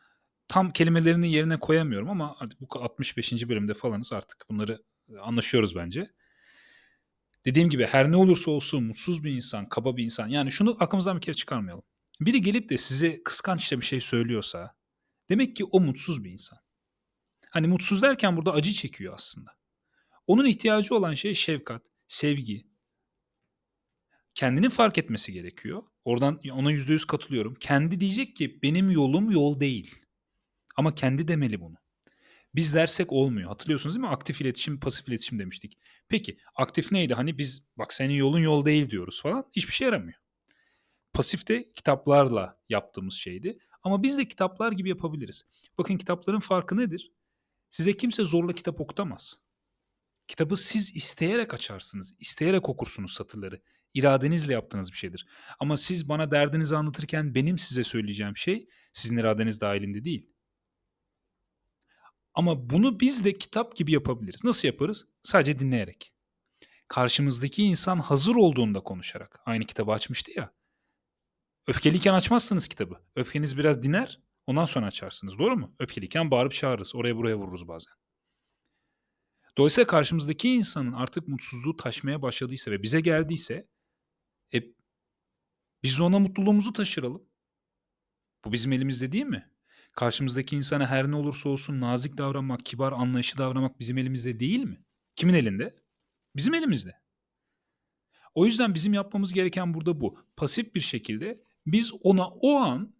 Tam 0.48 0.72
kelimelerini 0.72 1.32
yerine 1.32 1.60
koyamıyorum 1.60 2.10
ama 2.10 2.38
bu 2.60 2.84
65. 2.84 3.50
bölümde 3.50 3.74
falanız 3.74 4.14
artık 4.14 4.46
bunları 4.50 4.84
anlaşıyoruz 5.22 5.76
bence. 5.76 6.10
Dediğim 7.46 7.70
gibi 7.70 7.86
her 7.86 8.12
ne 8.12 8.16
olursa 8.16 8.52
olsun 8.52 8.84
mutsuz 8.84 9.24
bir 9.24 9.32
insan, 9.32 9.70
kaba 9.70 9.98
bir 9.98 10.04
insan. 10.04 10.28
Yani 10.28 10.52
şunu 10.52 10.78
aklımızdan 10.80 11.16
bir 11.16 11.22
kere 11.22 11.36
çıkarmayalım. 11.36 11.84
Biri 12.22 12.42
gelip 12.42 12.70
de 12.70 12.78
size 12.78 13.24
kıskançça 13.24 13.80
bir 13.80 13.86
şey 13.86 14.02
söylüyorsa 14.02 14.76
demek 15.30 15.56
ki 15.56 15.64
o 15.64 15.80
mutsuz 15.80 16.24
bir 16.24 16.32
insan. 16.32 16.60
Hani 17.50 17.68
mutsuz 17.68 18.02
derken 18.02 18.38
burada 18.38 18.54
acı 18.54 18.72
çekiyor 18.72 19.14
aslında. 19.14 19.52
Onun 20.28 20.46
ihtiyacı 20.46 20.96
olan 20.96 21.14
şey 21.14 21.36
şefkat, 21.36 21.84
sevgi. 22.08 22.68
Kendini 24.36 24.70
fark 24.70 24.98
etmesi 24.98 25.34
gerekiyor. 25.34 25.84
Oradan 26.06 26.42
ona 26.52 26.72
yüzde 26.72 26.94
yüz 26.94 27.06
katılıyorum. 27.06 27.56
Kendi 27.56 28.00
diyecek 28.00 28.36
ki 28.36 28.60
benim 28.64 28.92
yolum 28.92 29.32
yol 29.32 29.60
değil. 29.60 29.96
Ama 30.76 30.96
kendi 30.96 31.28
demeli 31.28 31.62
bunu. 31.62 31.76
Biz 32.56 32.74
dersek 32.74 33.12
olmuyor. 33.12 33.50
Hatırlıyorsunuz 33.50 33.96
değil 33.96 34.06
mi? 34.06 34.10
Aktif 34.10 34.42
iletişim, 34.42 34.80
pasif 34.80 35.08
iletişim 35.08 35.40
demiştik. 35.40 35.78
Peki 36.10 36.38
aktif 36.56 36.92
neydi? 36.92 37.14
Hani 37.14 37.38
biz 37.38 37.68
bak 37.78 37.94
senin 37.94 38.14
yolun 38.14 38.40
yol 38.40 38.66
değil 38.66 38.90
diyoruz 38.90 39.22
falan. 39.22 39.46
Hiçbir 39.52 39.74
şey 39.74 39.86
yaramıyor. 39.86 40.18
Pasif 41.14 41.48
de 41.48 41.72
kitaplarla 41.74 42.60
yaptığımız 42.70 43.14
şeydi. 43.14 43.58
Ama 43.84 44.04
biz 44.04 44.18
de 44.18 44.28
kitaplar 44.28 44.72
gibi 44.72 44.90
yapabiliriz. 44.90 45.48
Bakın 45.78 45.98
kitapların 45.98 46.40
farkı 46.40 46.78
nedir? 46.78 47.12
Size 47.70 47.98
kimse 47.98 48.24
zorla 48.24 48.54
kitap 48.54 48.82
okutamaz. 48.82 49.40
Kitabı 50.28 50.58
siz 50.58 50.96
isteyerek 50.96 51.54
açarsınız. 51.54 52.16
isteyerek 52.20 52.70
okursunuz 52.70 53.14
satırları. 53.14 53.62
İradenizle 53.94 54.54
yaptığınız 54.54 54.92
bir 54.92 54.98
şeydir. 54.98 55.28
Ama 55.60 55.78
siz 55.78 56.10
bana 56.10 56.32
derdinizi 56.32 56.76
anlatırken 56.76 57.36
benim 57.36 57.58
size 57.58 57.84
söyleyeceğim 57.84 58.38
şey 58.38 58.68
sizin 58.94 59.18
iradeniz 59.18 59.62
dahilinde 59.62 60.04
değil. 60.04 60.33
Ama 62.34 62.70
bunu 62.70 63.00
biz 63.00 63.26
de 63.26 63.34
kitap 63.34 63.76
gibi 63.76 63.92
yapabiliriz. 63.92 64.44
Nasıl 64.44 64.68
yaparız? 64.68 65.06
Sadece 65.24 65.60
dinleyerek. 65.60 66.14
Karşımızdaki 66.88 67.64
insan 67.64 68.00
hazır 68.00 68.36
olduğunda 68.36 68.80
konuşarak. 68.80 69.42
Aynı 69.46 69.66
kitabı 69.66 69.92
açmıştı 69.92 70.32
ya. 70.32 70.54
Öfkeliyken 71.68 72.14
açmazsınız 72.14 72.68
kitabı. 72.68 73.00
Öfkeniz 73.16 73.58
biraz 73.58 73.84
diner, 73.84 74.22
ondan 74.48 74.66
sonra 74.66 74.86
açarsınız. 74.86 75.40
Doğru 75.40 75.58
mu? 75.58 75.76
Öfkeliyken 75.80 76.32
bağırıp 76.32 76.54
çağırırız. 76.54 76.96
Oraya 76.96 77.18
buraya 77.18 77.36
vururuz 77.36 77.68
bazen. 77.68 77.94
Dolayısıyla 79.58 79.88
karşımızdaki 79.88 80.50
insanın 80.50 80.94
artık 80.94 81.28
mutsuzluğu 81.28 81.76
taşmaya 81.76 82.22
başladıysa 82.22 82.72
ve 82.72 82.84
bize 82.84 83.02
geldiyse 83.02 83.68
e, 84.54 84.60
biz 85.84 86.00
ona 86.00 86.20
mutluluğumuzu 86.20 86.74
taşıralım. 86.74 87.30
Bu 88.46 88.52
bizim 88.52 88.72
elimizde 88.72 89.12
değil 89.12 89.26
mi? 89.26 89.53
Karşımızdaki 89.96 90.56
insana 90.56 90.88
her 90.88 91.12
ne 91.12 91.16
olursa 91.16 91.50
olsun 91.50 91.82
nazik 91.82 92.18
davranmak, 92.18 92.66
kibar, 92.66 92.92
anlayışlı 92.92 93.38
davranmak 93.38 93.80
bizim 93.80 93.98
elimizde 93.98 94.40
değil 94.40 94.60
mi? 94.60 94.84
Kimin 95.16 95.34
elinde? 95.34 95.76
Bizim 96.36 96.54
elimizde. 96.54 97.04
O 98.36 98.46
yüzden 98.46 98.74
bizim 98.74 98.94
yapmamız 98.94 99.34
gereken 99.34 99.74
burada 99.74 100.02
bu. 100.02 100.20
Pasif 100.36 100.76
bir 100.76 100.82
şekilde 100.82 101.44
biz 101.66 101.94
ona 102.02 102.28
o 102.28 102.56
an 102.56 102.96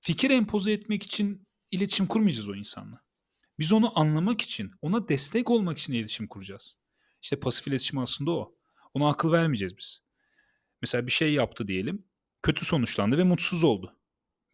fikir 0.00 0.30
empoze 0.30 0.72
etmek 0.72 1.02
için 1.02 1.48
iletişim 1.70 2.06
kurmayacağız 2.06 2.48
o 2.48 2.54
insanla. 2.54 3.04
Biz 3.58 3.72
onu 3.72 3.98
anlamak 3.98 4.42
için, 4.42 4.70
ona 4.82 5.08
destek 5.08 5.50
olmak 5.50 5.78
için 5.78 5.92
iletişim 5.92 6.28
kuracağız. 6.28 6.78
İşte 7.22 7.40
pasif 7.40 7.66
iletişim 7.66 7.98
aslında 7.98 8.30
o. 8.30 8.56
Ona 8.94 9.08
akıl 9.08 9.32
vermeyeceğiz 9.32 9.76
biz. 9.78 10.00
Mesela 10.82 11.06
bir 11.06 11.12
şey 11.12 11.32
yaptı 11.32 11.68
diyelim. 11.68 12.04
Kötü 12.42 12.64
sonuçlandı 12.64 13.18
ve 13.18 13.24
mutsuz 13.24 13.64
oldu. 13.64 13.96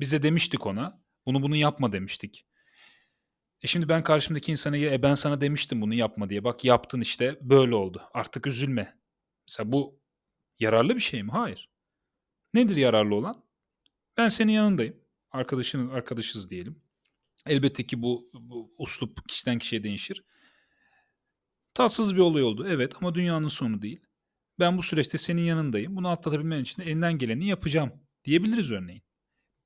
Biz 0.00 0.12
de 0.12 0.22
demiştik 0.22 0.66
ona. 0.66 1.02
Bunu 1.26 1.42
bunu 1.42 1.56
yapma 1.56 1.92
demiştik. 1.92 2.46
E 3.62 3.66
şimdi 3.66 3.88
ben 3.88 4.04
karşımdaki 4.04 4.52
insana 4.52 4.76
e 4.76 5.02
ben 5.02 5.14
sana 5.14 5.40
demiştim 5.40 5.80
bunu 5.80 5.94
yapma 5.94 6.30
diye. 6.30 6.44
Bak 6.44 6.64
yaptın 6.64 7.00
işte 7.00 7.38
böyle 7.40 7.74
oldu. 7.74 8.02
Artık 8.14 8.46
üzülme. 8.46 9.00
Mesela 9.48 9.72
bu 9.72 10.00
yararlı 10.58 10.94
bir 10.94 11.00
şey 11.00 11.22
mi? 11.22 11.30
Hayır. 11.30 11.68
Nedir 12.54 12.76
yararlı 12.76 13.14
olan? 13.14 13.44
Ben 14.16 14.28
senin 14.28 14.52
yanındayım. 14.52 14.96
Arkadaşın 15.30 15.88
arkadaşız 15.88 16.50
diyelim. 16.50 16.82
Elbette 17.46 17.86
ki 17.86 18.02
bu, 18.02 18.30
bu 18.34 18.74
uslup 18.78 19.28
kişiden 19.28 19.58
kişiye 19.58 19.82
değişir. 19.82 20.24
Tatsız 21.74 22.16
bir 22.16 22.20
olay 22.20 22.42
oldu. 22.42 22.66
Evet 22.68 22.92
ama 22.96 23.14
dünyanın 23.14 23.48
sonu 23.48 23.82
değil. 23.82 24.00
Ben 24.58 24.78
bu 24.78 24.82
süreçte 24.82 25.18
senin 25.18 25.42
yanındayım. 25.42 25.96
Bunu 25.96 26.08
atlatabilmen 26.08 26.62
için 26.62 26.82
de 26.82 26.86
elinden 26.86 27.18
geleni 27.18 27.46
yapacağım 27.46 27.92
diyebiliriz 28.24 28.72
örneğin. 28.72 29.02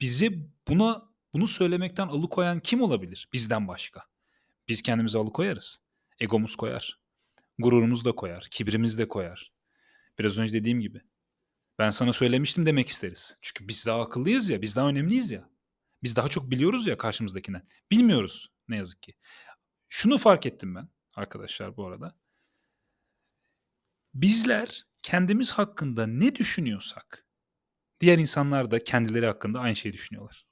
Bize 0.00 0.32
buna 0.68 1.13
bunu 1.35 1.47
söylemekten 1.47 2.09
alıkoyan 2.09 2.61
kim 2.61 2.83
olabilir 2.83 3.29
bizden 3.33 3.69
başka? 3.69 4.03
Biz 4.69 4.83
kendimizi 4.83 5.19
alıkoyarız. 5.19 5.81
Egomuz 6.21 6.57
koyar. 6.57 7.00
Gururumuz 7.59 8.05
da 8.05 8.12
koyar. 8.12 8.49
Kibrimiz 8.50 8.99
de 8.99 9.09
koyar. 9.09 9.53
Biraz 10.19 10.38
önce 10.38 10.53
dediğim 10.53 10.81
gibi. 10.81 11.00
Ben 11.79 11.91
sana 11.91 12.12
söylemiştim 12.12 12.67
demek 12.67 12.88
isteriz. 12.88 13.38
Çünkü 13.43 13.69
biz 13.69 13.87
daha 13.87 14.00
akıllıyız 14.03 14.50
ya, 14.50 14.62
biz 14.62 14.76
daha 14.76 14.88
önemliyiz 14.88 15.31
ya. 15.31 15.50
Biz 16.03 16.17
daha 16.17 16.29
çok 16.29 16.50
biliyoruz 16.50 16.87
ya 16.87 16.99
karşımızdakinden. 16.99 17.69
Bilmiyoruz 17.91 18.53
ne 18.69 18.76
yazık 18.76 19.03
ki. 19.03 19.14
Şunu 19.88 20.19
fark 20.19 20.47
ettim 20.47 20.75
ben 20.75 20.88
arkadaşlar 21.14 21.76
bu 21.76 21.87
arada. 21.87 22.17
Bizler 24.14 24.83
kendimiz 25.03 25.53
hakkında 25.53 26.07
ne 26.07 26.35
düşünüyorsak 26.35 27.26
diğer 28.00 28.19
insanlar 28.19 28.71
da 28.71 28.85
kendileri 28.85 29.26
hakkında 29.26 29.61
aynı 29.61 29.76
şeyi 29.76 29.93
düşünüyorlar. 29.93 30.47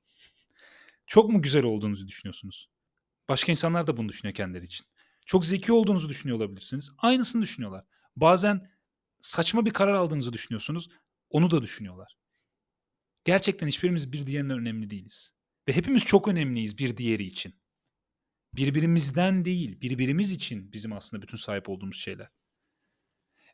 Çok 1.12 1.30
mu 1.30 1.42
güzel 1.42 1.64
olduğunuzu 1.64 2.08
düşünüyorsunuz? 2.08 2.70
Başka 3.28 3.52
insanlar 3.52 3.86
da 3.86 3.96
bunu 3.96 4.08
düşünüyor 4.08 4.34
kendileri 4.34 4.64
için. 4.64 4.86
Çok 5.26 5.46
zeki 5.46 5.72
olduğunuzu 5.72 6.08
düşünüyor 6.08 6.38
olabilirsiniz. 6.38 6.90
Aynısını 6.98 7.42
düşünüyorlar. 7.42 7.84
Bazen 8.16 8.70
saçma 9.20 9.66
bir 9.66 9.70
karar 9.70 9.94
aldığınızı 9.94 10.32
düşünüyorsunuz. 10.32 10.88
Onu 11.30 11.50
da 11.50 11.62
düşünüyorlar. 11.62 12.16
Gerçekten 13.24 13.66
hiçbirimiz 13.66 14.12
bir 14.12 14.26
diğerinden 14.26 14.58
önemli 14.58 14.90
değiliz. 14.90 15.34
Ve 15.68 15.72
hepimiz 15.72 16.04
çok 16.04 16.28
önemliyiz 16.28 16.78
bir 16.78 16.96
diğeri 16.96 17.24
için. 17.24 17.54
Birbirimizden 18.54 19.44
değil, 19.44 19.80
birbirimiz 19.80 20.32
için 20.32 20.72
bizim 20.72 20.92
aslında 20.92 21.22
bütün 21.22 21.36
sahip 21.36 21.68
olduğumuz 21.68 21.96
şeyler. 21.96 22.28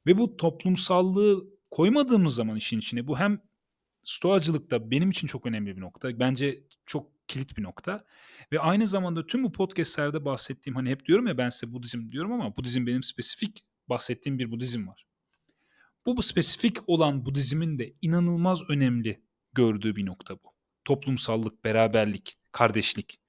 Ve 0.07 0.19
bu 0.19 0.37
toplumsallığı 0.37 1.47
koymadığımız 1.71 2.35
zaman 2.35 2.57
işin 2.57 2.79
içine 2.79 3.07
bu 3.07 3.19
hem 3.19 3.41
stoacılıkta 4.05 4.91
benim 4.91 5.11
için 5.11 5.27
çok 5.27 5.47
önemli 5.47 5.77
bir 5.77 5.81
nokta. 5.81 6.19
Bence 6.21 6.65
çok 6.87 7.18
kilit 7.29 7.57
bir 7.57 7.63
nokta. 7.63 8.05
Ve 8.53 8.61
aynı 8.61 8.87
zamanda 8.87 9.27
tüm 9.27 9.45
bu 9.45 9.53
podcastlerde 9.53 10.25
bahsettiğim 10.25 10.77
hani 10.77 10.91
hep 10.91 11.07
diyorum 11.07 11.27
ya 11.27 11.39
ben 11.39 11.51
size 11.51 11.73
Budizm 11.73 12.11
diyorum 12.11 12.33
ama 12.33 12.57
Budizm 12.57 12.87
benim 12.87 13.03
spesifik 13.03 13.65
bahsettiğim 13.89 14.39
bir 14.39 14.51
Budizm 14.51 14.89
var. 14.89 15.07
Bu, 16.07 16.17
bu 16.17 16.23
spesifik 16.23 16.89
olan 16.89 17.27
Budizmin 17.27 17.79
de 17.79 17.95
inanılmaz 18.03 18.63
önemli 18.71 19.23
gördüğü 19.53 19.97
bir 19.97 20.07
nokta 20.07 20.35
bu. 20.35 20.55
Toplumsallık, 20.85 21.65
beraberlik, 21.65 22.39
kardeşlik. 22.53 23.21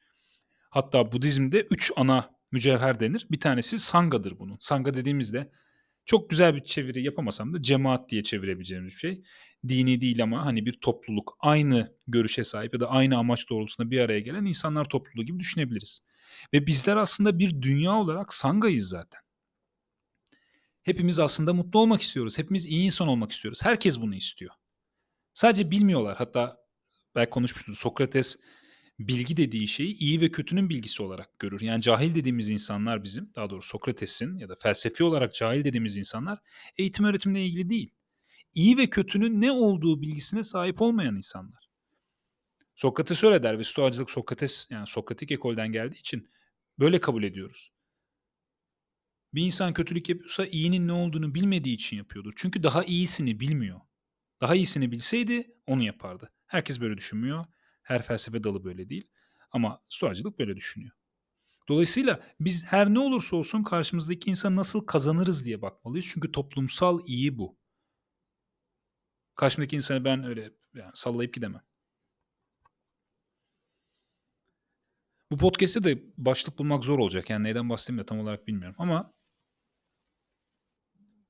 Hatta 0.69 1.11
Budizm'de 1.11 1.61
üç 1.61 1.91
ana 1.95 2.31
mücevher 2.51 2.99
denir. 2.99 3.27
Bir 3.31 3.39
tanesi 3.39 3.79
Sanga'dır 3.79 4.39
bunun. 4.39 4.57
Sanga 4.59 4.93
dediğimizde 4.93 5.51
çok 6.09 6.29
güzel 6.29 6.55
bir 6.55 6.63
çeviri 6.63 7.03
yapamasam 7.03 7.53
da 7.53 7.61
cemaat 7.61 8.09
diye 8.09 8.23
çevirebileceğimiz 8.23 8.93
bir 8.93 8.99
şey. 8.99 9.21
Dini 9.67 10.01
değil 10.01 10.23
ama 10.23 10.45
hani 10.45 10.65
bir 10.65 10.73
topluluk, 10.81 11.37
aynı 11.39 11.95
görüşe 12.07 12.43
sahip 12.43 12.73
ya 12.73 12.79
da 12.79 12.89
aynı 12.89 13.17
amaç 13.17 13.49
doğrultusunda 13.49 13.91
bir 13.91 13.99
araya 13.99 14.19
gelen 14.19 14.45
insanlar 14.45 14.85
topluluğu 14.85 15.25
gibi 15.25 15.39
düşünebiliriz. 15.39 16.05
Ve 16.53 16.67
bizler 16.67 16.97
aslında 16.97 17.39
bir 17.39 17.61
dünya 17.61 17.91
olarak 17.91 18.33
Sanga'yız 18.33 18.89
zaten. 18.89 19.19
Hepimiz 20.83 21.19
aslında 21.19 21.53
mutlu 21.53 21.79
olmak 21.79 22.01
istiyoruz. 22.01 22.37
Hepimiz 22.37 22.65
iyi 22.65 22.85
insan 22.85 23.07
olmak 23.07 23.31
istiyoruz. 23.31 23.59
Herkes 23.63 24.01
bunu 24.01 24.15
istiyor. 24.15 24.51
Sadece 25.33 25.71
bilmiyorlar. 25.71 26.17
Hatta 26.17 26.57
belki 27.15 27.29
konuşmuştuk. 27.29 27.77
Sokrates 27.77 28.39
bilgi 28.99 29.37
dediği 29.37 29.67
şeyi 29.67 29.97
iyi 29.97 30.21
ve 30.21 30.31
kötünün 30.31 30.69
bilgisi 30.69 31.03
olarak 31.03 31.39
görür. 31.39 31.61
Yani 31.61 31.81
cahil 31.81 32.15
dediğimiz 32.15 32.49
insanlar 32.49 33.03
bizim, 33.03 33.31
daha 33.35 33.49
doğrusu 33.49 33.69
Sokrates'in 33.69 34.37
ya 34.37 34.49
da 34.49 34.55
felsefi 34.55 35.03
olarak 35.03 35.33
cahil 35.33 35.63
dediğimiz 35.63 35.97
insanlar 35.97 36.39
eğitim 36.77 37.05
öğretimle 37.05 37.45
ilgili 37.45 37.69
değil. 37.69 37.91
İyi 38.53 38.77
ve 38.77 38.89
kötünün 38.89 39.41
ne 39.41 39.51
olduğu 39.51 40.01
bilgisine 40.01 40.43
sahip 40.43 40.81
olmayan 40.81 41.15
insanlar. 41.15 41.69
Sokrates 42.75 43.23
öyle 43.23 43.43
der 43.43 43.59
ve 43.59 43.63
Stoacılık 43.63 44.11
Sokrates 44.11 44.67
yani 44.71 44.87
Sokratik 44.87 45.31
ekolden 45.31 45.71
geldiği 45.71 45.99
için 45.99 46.29
böyle 46.79 46.99
kabul 46.99 47.23
ediyoruz. 47.23 47.71
Bir 49.33 49.45
insan 49.45 49.73
kötülük 49.73 50.09
yapıyorsa 50.09 50.45
iyinin 50.45 50.87
ne 50.87 50.93
olduğunu 50.93 51.35
bilmediği 51.35 51.75
için 51.75 51.97
yapıyordur. 51.97 52.33
Çünkü 52.35 52.63
daha 52.63 52.83
iyisini 52.83 53.39
bilmiyor. 53.39 53.81
Daha 54.41 54.55
iyisini 54.55 54.91
bilseydi 54.91 55.51
onu 55.67 55.83
yapardı. 55.83 56.31
Herkes 56.45 56.81
böyle 56.81 56.97
düşünmüyor. 56.97 57.45
Her 57.89 58.01
felsefe 58.01 58.43
dalı 58.43 58.63
böyle 58.63 58.89
değil. 58.89 59.07
Ama 59.51 59.81
stoacılık 59.89 60.39
böyle 60.39 60.55
düşünüyor. 60.55 60.91
Dolayısıyla 61.69 62.19
biz 62.39 62.65
her 62.65 62.93
ne 62.93 62.99
olursa 62.99 63.35
olsun 63.35 63.63
karşımızdaki 63.63 64.29
insanı 64.29 64.55
nasıl 64.55 64.85
kazanırız 64.85 65.45
diye 65.45 65.61
bakmalıyız. 65.61 66.07
Çünkü 66.13 66.31
toplumsal 66.31 66.99
iyi 67.05 67.37
bu. 67.37 67.57
Karşımdaki 69.35 69.75
insanı 69.75 70.05
ben 70.05 70.23
öyle 70.23 70.51
yani 70.73 70.91
sallayıp 70.93 71.33
gidemem. 71.33 71.61
Bu 75.31 75.37
podcast'te 75.37 75.83
de 75.83 76.03
başlık 76.17 76.59
bulmak 76.59 76.83
zor 76.83 76.99
olacak. 76.99 77.29
Yani 77.29 77.43
neyden 77.43 77.69
bahsedeyim 77.69 78.01
de 78.01 78.05
tam 78.05 78.19
olarak 78.19 78.47
bilmiyorum. 78.47 78.75
Ama 78.79 79.13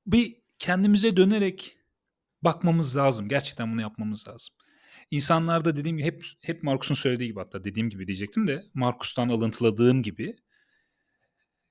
bir 0.05 0.41
kendimize 0.59 1.17
dönerek 1.17 1.77
bakmamız 2.41 2.95
lazım. 2.97 3.29
Gerçekten 3.29 3.71
bunu 3.71 3.81
yapmamız 3.81 4.27
lazım. 4.27 4.58
İnsanlarda 5.11 5.75
dediğim 5.75 5.97
gibi 5.97 6.07
hep 6.07 6.25
hep 6.41 6.63
Markus'un 6.63 6.95
söylediği 6.95 7.29
gibi 7.29 7.39
hatta 7.39 7.63
dediğim 7.63 7.89
gibi 7.89 8.07
diyecektim 8.07 8.47
de 8.47 8.65
Markus'tan 8.73 9.29
alıntıladığım 9.29 10.03
gibi 10.03 10.35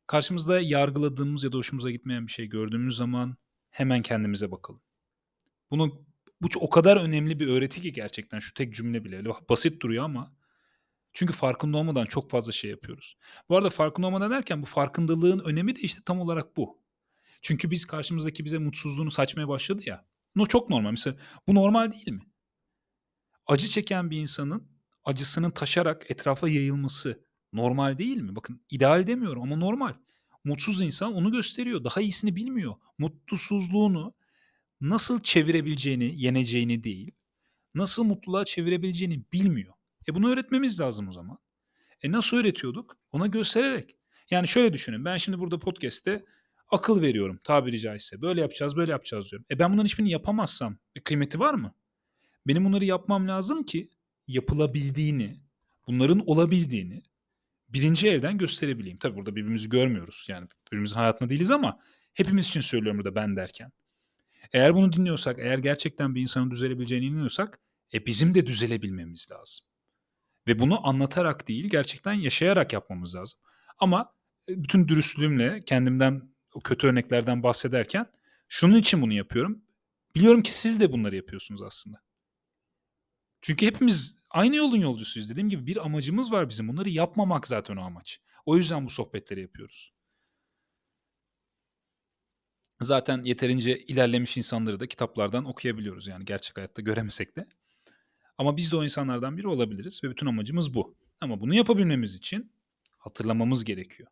karşımızda 0.06 0.60
yargıladığımız 0.60 1.44
ya 1.44 1.52
da 1.52 1.56
hoşumuza 1.56 1.90
gitmeyen 1.90 2.26
bir 2.26 2.32
şey 2.32 2.46
gördüğümüz 2.46 2.96
zaman 2.96 3.36
hemen 3.70 4.02
kendimize 4.02 4.50
bakalım. 4.50 4.80
Bunu 5.70 6.06
bu 6.40 6.48
o 6.60 6.70
kadar 6.70 6.96
önemli 6.96 7.40
bir 7.40 7.48
öğreti 7.48 7.80
ki 7.80 7.92
gerçekten 7.92 8.38
şu 8.38 8.54
tek 8.54 8.74
cümle 8.74 9.04
bile. 9.04 9.24
Basit 9.48 9.82
duruyor 9.82 10.04
ama 10.04 10.32
çünkü 11.12 11.32
farkında 11.32 11.76
olmadan 11.76 12.04
çok 12.04 12.30
fazla 12.30 12.52
şey 12.52 12.70
yapıyoruz. 12.70 13.16
Bu 13.48 13.56
arada 13.56 13.70
farkında 13.70 14.06
olmadan 14.06 14.30
derken 14.30 14.62
bu 14.62 14.66
farkındalığın 14.66 15.38
önemi 15.38 15.76
de 15.76 15.80
işte 15.80 16.00
tam 16.06 16.20
olarak 16.20 16.56
bu. 16.56 16.78
Çünkü 17.42 17.70
biz 17.70 17.86
karşımızdaki 17.86 18.44
bize 18.44 18.58
mutsuzluğunu 18.58 19.10
saçmaya 19.10 19.48
başladı 19.48 19.82
ya. 19.86 20.06
Bu 20.36 20.46
çok 20.46 20.70
normal. 20.70 20.90
Mesela 20.90 21.16
bu 21.46 21.54
normal 21.54 21.92
değil 21.92 22.10
mi? 22.10 22.27
Acı 23.48 23.68
çeken 23.68 24.10
bir 24.10 24.20
insanın 24.20 24.68
acısının 25.04 25.50
taşarak 25.50 26.10
etrafa 26.10 26.48
yayılması 26.48 27.24
normal 27.52 27.98
değil 27.98 28.16
mi? 28.16 28.36
Bakın 28.36 28.62
ideal 28.70 29.06
demiyorum 29.06 29.42
ama 29.42 29.56
normal. 29.56 29.94
Mutsuz 30.44 30.82
insan 30.82 31.14
onu 31.14 31.32
gösteriyor. 31.32 31.84
Daha 31.84 32.00
iyisini 32.00 32.36
bilmiyor. 32.36 32.74
Mutsuzluğunu 32.98 34.14
nasıl 34.80 35.22
çevirebileceğini, 35.22 36.22
yeneceğini 36.22 36.84
değil, 36.84 37.10
nasıl 37.74 38.04
mutluluğa 38.04 38.44
çevirebileceğini 38.44 39.24
bilmiyor. 39.32 39.74
E 40.08 40.14
bunu 40.14 40.32
öğretmemiz 40.32 40.80
lazım 40.80 41.08
o 41.08 41.12
zaman. 41.12 41.38
E 42.02 42.12
nasıl 42.12 42.36
öğretiyorduk? 42.36 42.96
Ona 43.12 43.26
göstererek. 43.26 43.96
Yani 44.30 44.48
şöyle 44.48 44.72
düşünün. 44.72 45.04
Ben 45.04 45.16
şimdi 45.16 45.38
burada 45.38 45.58
podcast'te 45.58 46.24
akıl 46.70 47.00
veriyorum 47.02 47.40
tabiri 47.44 47.80
caizse. 47.80 48.22
Böyle 48.22 48.40
yapacağız, 48.40 48.76
böyle 48.76 48.92
yapacağız 48.92 49.30
diyorum. 49.30 49.46
E 49.50 49.58
ben 49.58 49.72
bunların 49.72 49.84
hiçbirini 49.86 50.10
yapamazsam 50.10 50.78
e 50.96 51.00
kıymeti 51.00 51.40
var 51.40 51.54
mı? 51.54 51.74
Benim 52.48 52.64
bunları 52.64 52.84
yapmam 52.84 53.28
lazım 53.28 53.62
ki 53.62 53.90
yapılabildiğini, 54.26 55.40
bunların 55.86 56.26
olabildiğini 56.26 57.02
birinci 57.68 58.08
elden 58.08 58.38
gösterebileyim. 58.38 58.98
Tabii 58.98 59.16
burada 59.16 59.36
birbirimizi 59.36 59.68
görmüyoruz. 59.68 60.26
Yani 60.28 60.48
birbirimizin 60.66 60.96
hayatında 60.96 61.30
değiliz 61.30 61.50
ama 61.50 61.80
hepimiz 62.14 62.48
için 62.48 62.60
söylüyorum 62.60 62.98
burada 62.98 63.14
ben 63.14 63.36
derken. 63.36 63.72
Eğer 64.52 64.74
bunu 64.74 64.92
dinliyorsak, 64.92 65.38
eğer 65.38 65.58
gerçekten 65.58 66.14
bir 66.14 66.20
insanın 66.20 66.50
düzelebileceğine 66.50 67.06
inanıyorsak, 67.06 67.60
e 67.94 68.06
bizim 68.06 68.34
de 68.34 68.46
düzelebilmemiz 68.46 69.30
lazım. 69.30 69.66
Ve 70.46 70.58
bunu 70.58 70.88
anlatarak 70.88 71.48
değil, 71.48 71.68
gerçekten 71.70 72.12
yaşayarak 72.12 72.72
yapmamız 72.72 73.16
lazım. 73.16 73.40
Ama 73.78 74.12
e, 74.48 74.62
bütün 74.62 74.88
dürüstlüğümle 74.88 75.62
kendimden 75.66 76.22
o 76.54 76.60
kötü 76.60 76.86
örneklerden 76.86 77.42
bahsederken 77.42 78.06
şunun 78.48 78.78
için 78.78 79.02
bunu 79.02 79.12
yapıyorum. 79.12 79.62
Biliyorum 80.14 80.42
ki 80.42 80.54
siz 80.54 80.80
de 80.80 80.92
bunları 80.92 81.16
yapıyorsunuz 81.16 81.62
aslında. 81.62 82.07
Çünkü 83.40 83.66
hepimiz 83.66 84.18
aynı 84.30 84.56
yolun 84.56 84.76
yolcusuyuz. 84.80 85.30
Dediğim 85.30 85.48
gibi 85.48 85.66
bir 85.66 85.86
amacımız 85.86 86.32
var 86.32 86.48
bizim. 86.48 86.68
Bunları 86.68 86.88
yapmamak 86.88 87.46
zaten 87.46 87.76
o 87.76 87.82
amaç. 87.82 88.20
O 88.46 88.56
yüzden 88.56 88.86
bu 88.86 88.90
sohbetleri 88.90 89.40
yapıyoruz. 89.40 89.92
Zaten 92.80 93.24
yeterince 93.24 93.78
ilerlemiş 93.78 94.36
insanları 94.36 94.80
da 94.80 94.86
kitaplardan 94.86 95.44
okuyabiliyoruz. 95.44 96.06
Yani 96.06 96.24
gerçek 96.24 96.56
hayatta 96.56 96.82
göremesek 96.82 97.36
de. 97.36 97.48
Ama 98.38 98.56
biz 98.56 98.72
de 98.72 98.76
o 98.76 98.84
insanlardan 98.84 99.36
biri 99.36 99.48
olabiliriz 99.48 100.04
ve 100.04 100.10
bütün 100.10 100.26
amacımız 100.26 100.74
bu. 100.74 100.96
Ama 101.20 101.40
bunu 101.40 101.54
yapabilmemiz 101.54 102.14
için 102.14 102.52
hatırlamamız 102.98 103.64
gerekiyor. 103.64 104.08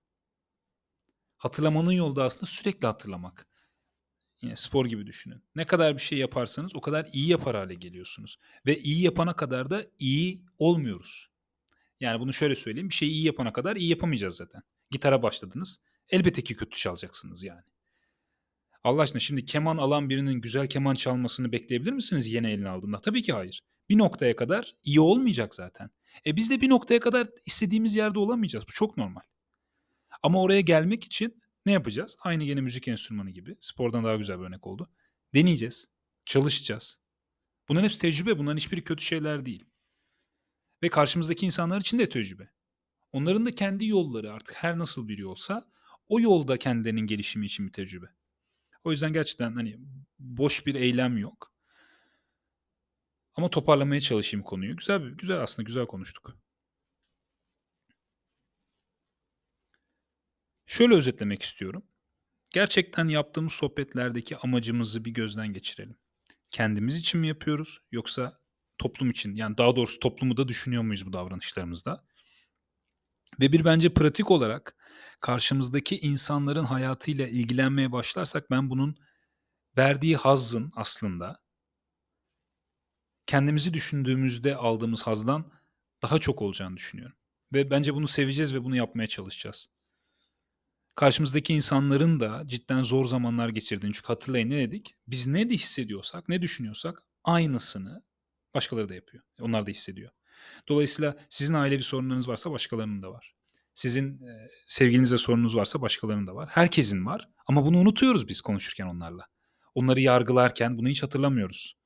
Hatırlamanın 1.36 1.92
yolu 1.92 2.16
da 2.16 2.24
aslında 2.24 2.46
sürekli 2.46 2.86
hatırlamak. 2.86 3.46
Yine 4.46 4.56
spor 4.56 4.86
gibi 4.86 5.06
düşünün. 5.06 5.42
Ne 5.56 5.66
kadar 5.66 5.96
bir 5.96 6.02
şey 6.02 6.18
yaparsanız 6.18 6.76
o 6.76 6.80
kadar 6.80 7.08
iyi 7.12 7.28
yapar 7.28 7.56
hale 7.56 7.74
geliyorsunuz. 7.74 8.38
Ve 8.66 8.78
iyi 8.78 9.02
yapana 9.02 9.36
kadar 9.36 9.70
da 9.70 9.86
iyi 9.98 10.42
olmuyoruz. 10.58 11.28
Yani 12.00 12.20
bunu 12.20 12.32
şöyle 12.32 12.54
söyleyeyim. 12.54 12.88
Bir 12.88 12.94
şeyi 12.94 13.10
iyi 13.10 13.24
yapana 13.26 13.52
kadar 13.52 13.76
iyi 13.76 13.88
yapamayacağız 13.88 14.36
zaten. 14.36 14.62
Gitara 14.90 15.22
başladınız. 15.22 15.80
Elbette 16.08 16.42
ki 16.42 16.56
kötü 16.56 16.76
çalacaksınız 16.76 17.44
yani. 17.44 17.60
Allah 18.84 19.02
aşkına 19.02 19.20
şimdi 19.20 19.44
keman 19.44 19.76
alan 19.76 20.10
birinin 20.10 20.40
güzel 20.40 20.66
keman 20.66 20.94
çalmasını 20.94 21.52
bekleyebilir 21.52 21.92
misiniz 21.92 22.32
yeni 22.32 22.50
eline 22.50 22.68
aldığında? 22.68 23.00
Tabii 23.00 23.22
ki 23.22 23.32
hayır. 23.32 23.62
Bir 23.88 23.98
noktaya 23.98 24.36
kadar 24.36 24.74
iyi 24.84 25.00
olmayacak 25.00 25.54
zaten. 25.54 25.90
E 26.26 26.36
biz 26.36 26.50
de 26.50 26.60
bir 26.60 26.68
noktaya 26.68 27.00
kadar 27.00 27.28
istediğimiz 27.46 27.96
yerde 27.96 28.18
olamayacağız. 28.18 28.64
Bu 28.68 28.72
çok 28.72 28.96
normal. 28.96 29.22
Ama 30.22 30.42
oraya 30.42 30.60
gelmek 30.60 31.04
için 31.04 31.42
ne 31.66 31.72
yapacağız? 31.72 32.16
Aynı 32.20 32.44
yeni 32.44 32.62
müzik 32.62 32.88
enstrümanı 32.88 33.30
gibi. 33.30 33.56
Spordan 33.60 34.04
daha 34.04 34.16
güzel 34.16 34.38
bir 34.38 34.44
örnek 34.44 34.66
oldu. 34.66 34.90
Deneyeceğiz. 35.34 35.88
Çalışacağız. 36.24 36.98
Bunların 37.68 37.84
hepsi 37.84 38.00
tecrübe. 38.00 38.38
Bunların 38.38 38.56
hiçbiri 38.56 38.84
kötü 38.84 39.04
şeyler 39.04 39.46
değil. 39.46 39.64
Ve 40.82 40.88
karşımızdaki 40.88 41.46
insanlar 41.46 41.80
için 41.80 41.98
de 41.98 42.08
tecrübe. 42.08 42.50
Onların 43.12 43.46
da 43.46 43.54
kendi 43.54 43.86
yolları 43.86 44.32
artık 44.32 44.54
her 44.54 44.78
nasıl 44.78 45.08
bir 45.08 45.18
yolsa 45.18 45.68
o 46.08 46.20
yolda 46.20 46.58
kendilerinin 46.58 47.06
gelişimi 47.06 47.46
için 47.46 47.66
bir 47.66 47.72
tecrübe. 47.72 48.06
O 48.84 48.90
yüzden 48.90 49.12
gerçekten 49.12 49.52
hani 49.52 49.78
boş 50.18 50.66
bir 50.66 50.74
eylem 50.74 51.18
yok. 51.18 51.52
Ama 53.34 53.50
toparlamaya 53.50 54.00
çalışayım 54.00 54.44
konuyu. 54.44 54.76
Güzel 54.76 55.10
güzel 55.10 55.40
aslında 55.40 55.66
güzel 55.66 55.86
konuştuk. 55.86 56.36
Şöyle 60.66 60.94
özetlemek 60.94 61.42
istiyorum. 61.42 61.82
Gerçekten 62.50 63.08
yaptığımız 63.08 63.52
sohbetlerdeki 63.52 64.36
amacımızı 64.36 65.04
bir 65.04 65.10
gözden 65.10 65.48
geçirelim. 65.48 65.96
Kendimiz 66.50 66.96
için 66.96 67.20
mi 67.20 67.28
yapıyoruz 67.28 67.78
yoksa 67.92 68.40
toplum 68.78 69.10
için? 69.10 69.34
Yani 69.34 69.58
daha 69.58 69.76
doğrusu 69.76 70.00
toplumu 70.00 70.36
da 70.36 70.48
düşünüyor 70.48 70.82
muyuz 70.82 71.06
bu 71.06 71.12
davranışlarımızda? 71.12 72.04
Ve 73.40 73.52
bir 73.52 73.64
bence 73.64 73.94
pratik 73.94 74.30
olarak 74.30 74.76
karşımızdaki 75.20 75.98
insanların 75.98 76.64
hayatıyla 76.64 77.28
ilgilenmeye 77.28 77.92
başlarsak 77.92 78.50
ben 78.50 78.70
bunun 78.70 78.96
verdiği 79.76 80.16
hazzın 80.16 80.72
aslında 80.76 81.40
kendimizi 83.26 83.74
düşündüğümüzde 83.74 84.56
aldığımız 84.56 85.02
hazdan 85.02 85.52
daha 86.02 86.18
çok 86.18 86.42
olacağını 86.42 86.76
düşünüyorum. 86.76 87.16
Ve 87.52 87.70
bence 87.70 87.94
bunu 87.94 88.08
seveceğiz 88.08 88.54
ve 88.54 88.64
bunu 88.64 88.76
yapmaya 88.76 89.06
çalışacağız. 89.06 89.68
Karşımızdaki 90.96 91.54
insanların 91.54 92.20
da 92.20 92.42
cidden 92.46 92.82
zor 92.82 93.04
zamanlar 93.04 93.48
geçirdiğini 93.48 93.94
çünkü 93.94 94.06
hatırlayın 94.06 94.50
ne 94.50 94.58
dedik? 94.58 94.94
Biz 95.06 95.26
ne 95.26 95.50
de 95.50 95.54
hissediyorsak, 95.54 96.28
ne 96.28 96.42
düşünüyorsak 96.42 97.02
aynısını 97.24 98.02
başkaları 98.54 98.88
da 98.88 98.94
yapıyor. 98.94 99.24
Onlar 99.40 99.66
da 99.66 99.70
hissediyor. 99.70 100.10
Dolayısıyla 100.68 101.16
sizin 101.28 101.54
ailevi 101.54 101.82
sorunlarınız 101.82 102.28
varsa 102.28 102.50
başkalarının 102.50 103.02
da 103.02 103.12
var. 103.12 103.34
Sizin 103.74 104.22
e, 104.22 104.48
sevgilinizle 104.66 105.18
sorununuz 105.18 105.56
varsa 105.56 105.80
başkalarının 105.80 106.26
da 106.26 106.34
var. 106.34 106.48
Herkesin 106.52 107.06
var 107.06 107.28
ama 107.46 107.64
bunu 107.64 107.78
unutuyoruz 107.78 108.28
biz 108.28 108.40
konuşurken 108.40 108.86
onlarla. 108.86 109.26
Onları 109.74 110.00
yargılarken 110.00 110.78
bunu 110.78 110.88
hiç 110.88 111.02
hatırlamıyoruz. 111.02 111.76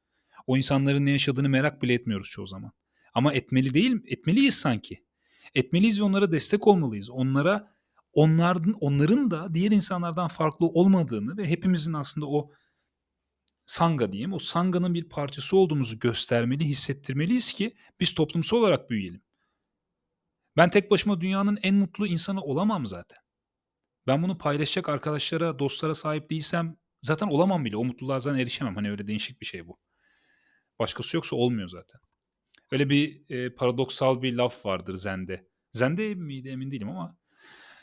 O 0.46 0.56
insanların 0.56 1.06
ne 1.06 1.10
yaşadığını 1.10 1.48
merak 1.48 1.82
bile 1.82 1.94
etmiyoruz 1.94 2.30
çoğu 2.30 2.46
zaman. 2.46 2.72
Ama 3.14 3.32
etmeli 3.32 3.74
değil, 3.74 3.96
etmeliyiz 4.06 4.54
sanki. 4.54 5.04
Etmeliyiz 5.54 6.00
ve 6.00 6.04
onlara 6.04 6.32
destek 6.32 6.66
olmalıyız. 6.66 7.10
Onlara 7.10 7.79
onların 8.12 8.72
onların 8.72 9.30
da 9.30 9.54
diğer 9.54 9.70
insanlardan 9.70 10.28
farklı 10.28 10.66
olmadığını 10.66 11.36
ve 11.36 11.48
hepimizin 11.48 11.92
aslında 11.92 12.26
o 12.26 12.52
sanga 13.66 14.12
diyeyim, 14.12 14.32
o 14.32 14.38
sanganın 14.38 14.94
bir 14.94 15.08
parçası 15.08 15.56
olduğumuzu 15.56 15.98
göstermeli, 15.98 16.64
hissettirmeliyiz 16.64 17.52
ki 17.52 17.76
biz 18.00 18.14
toplumsal 18.14 18.56
olarak 18.56 18.90
büyüyelim. 18.90 19.22
Ben 20.56 20.70
tek 20.70 20.90
başıma 20.90 21.20
dünyanın 21.20 21.58
en 21.62 21.74
mutlu 21.74 22.06
insanı 22.06 22.42
olamam 22.42 22.86
zaten. 22.86 23.18
Ben 24.06 24.22
bunu 24.22 24.38
paylaşacak 24.38 24.88
arkadaşlara, 24.88 25.58
dostlara 25.58 25.94
sahip 25.94 26.30
değilsem 26.30 26.76
zaten 27.02 27.26
olamam 27.26 27.64
bile. 27.64 27.76
O 27.76 27.84
mutluluğa 27.84 28.20
zaten 28.20 28.38
erişemem. 28.38 28.74
Hani 28.74 28.90
öyle 28.90 29.06
değişik 29.06 29.40
bir 29.40 29.46
şey 29.46 29.66
bu. 29.66 29.78
Başkası 30.78 31.16
yoksa 31.16 31.36
olmuyor 31.36 31.68
zaten. 31.68 32.00
Öyle 32.70 32.90
bir 32.90 33.30
e, 33.30 33.54
paradoksal 33.54 34.22
bir 34.22 34.32
laf 34.32 34.66
vardır 34.66 34.94
Zen'de. 34.94 35.48
Zen'de 35.72 36.14
miydi 36.14 36.48
emin 36.48 36.70
değilim 36.70 36.88
ama 36.88 37.18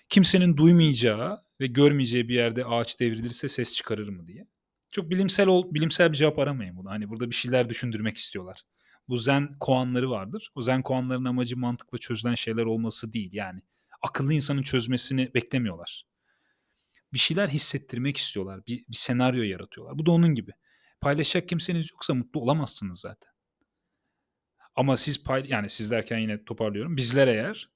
kimsenin 0.09 0.57
duymayacağı 0.57 1.43
ve 1.59 1.67
görmeyeceği 1.67 2.29
bir 2.29 2.35
yerde 2.35 2.65
ağaç 2.65 2.99
devrilirse 2.99 3.49
ses 3.49 3.75
çıkarır 3.75 4.07
mı 4.07 4.27
diye. 4.27 4.47
Çok 4.91 5.09
bilimsel 5.09 5.47
ol, 5.47 5.73
bilimsel 5.73 6.11
bir 6.11 6.17
cevap 6.17 6.39
aramayın 6.39 6.77
bunu. 6.77 6.89
Hani 6.89 7.09
burada 7.09 7.29
bir 7.29 7.35
şeyler 7.35 7.69
düşündürmek 7.69 8.17
istiyorlar. 8.17 8.61
Bu 9.07 9.17
zen 9.17 9.59
koanları 9.59 10.09
vardır. 10.09 10.51
O 10.55 10.61
zen 10.61 10.81
koanların 10.81 11.25
amacı 11.25 11.57
mantıklı 11.57 11.97
çözülen 11.97 12.35
şeyler 12.35 12.63
olması 12.63 13.13
değil. 13.13 13.29
Yani 13.33 13.61
akıllı 14.01 14.33
insanın 14.33 14.63
çözmesini 14.63 15.33
beklemiyorlar. 15.33 16.05
Bir 17.13 17.19
şeyler 17.19 17.47
hissettirmek 17.47 18.17
istiyorlar. 18.17 18.67
Bir, 18.67 18.85
bir 18.87 18.95
senaryo 18.95 19.43
yaratıyorlar. 19.43 19.97
Bu 19.97 20.05
da 20.05 20.11
onun 20.11 20.35
gibi. 20.35 20.51
Paylaşacak 21.01 21.49
kimseniz 21.49 21.91
yoksa 21.91 22.13
mutlu 22.13 22.41
olamazsınız 22.41 22.99
zaten. 22.99 23.31
Ama 24.75 24.97
siz 24.97 25.23
pay 25.23 25.45
yani 25.47 25.69
siz 25.69 25.91
derken 25.91 26.17
yine 26.17 26.43
toparlıyorum. 26.45 26.97
Bizler 26.97 27.27
eğer 27.27 27.69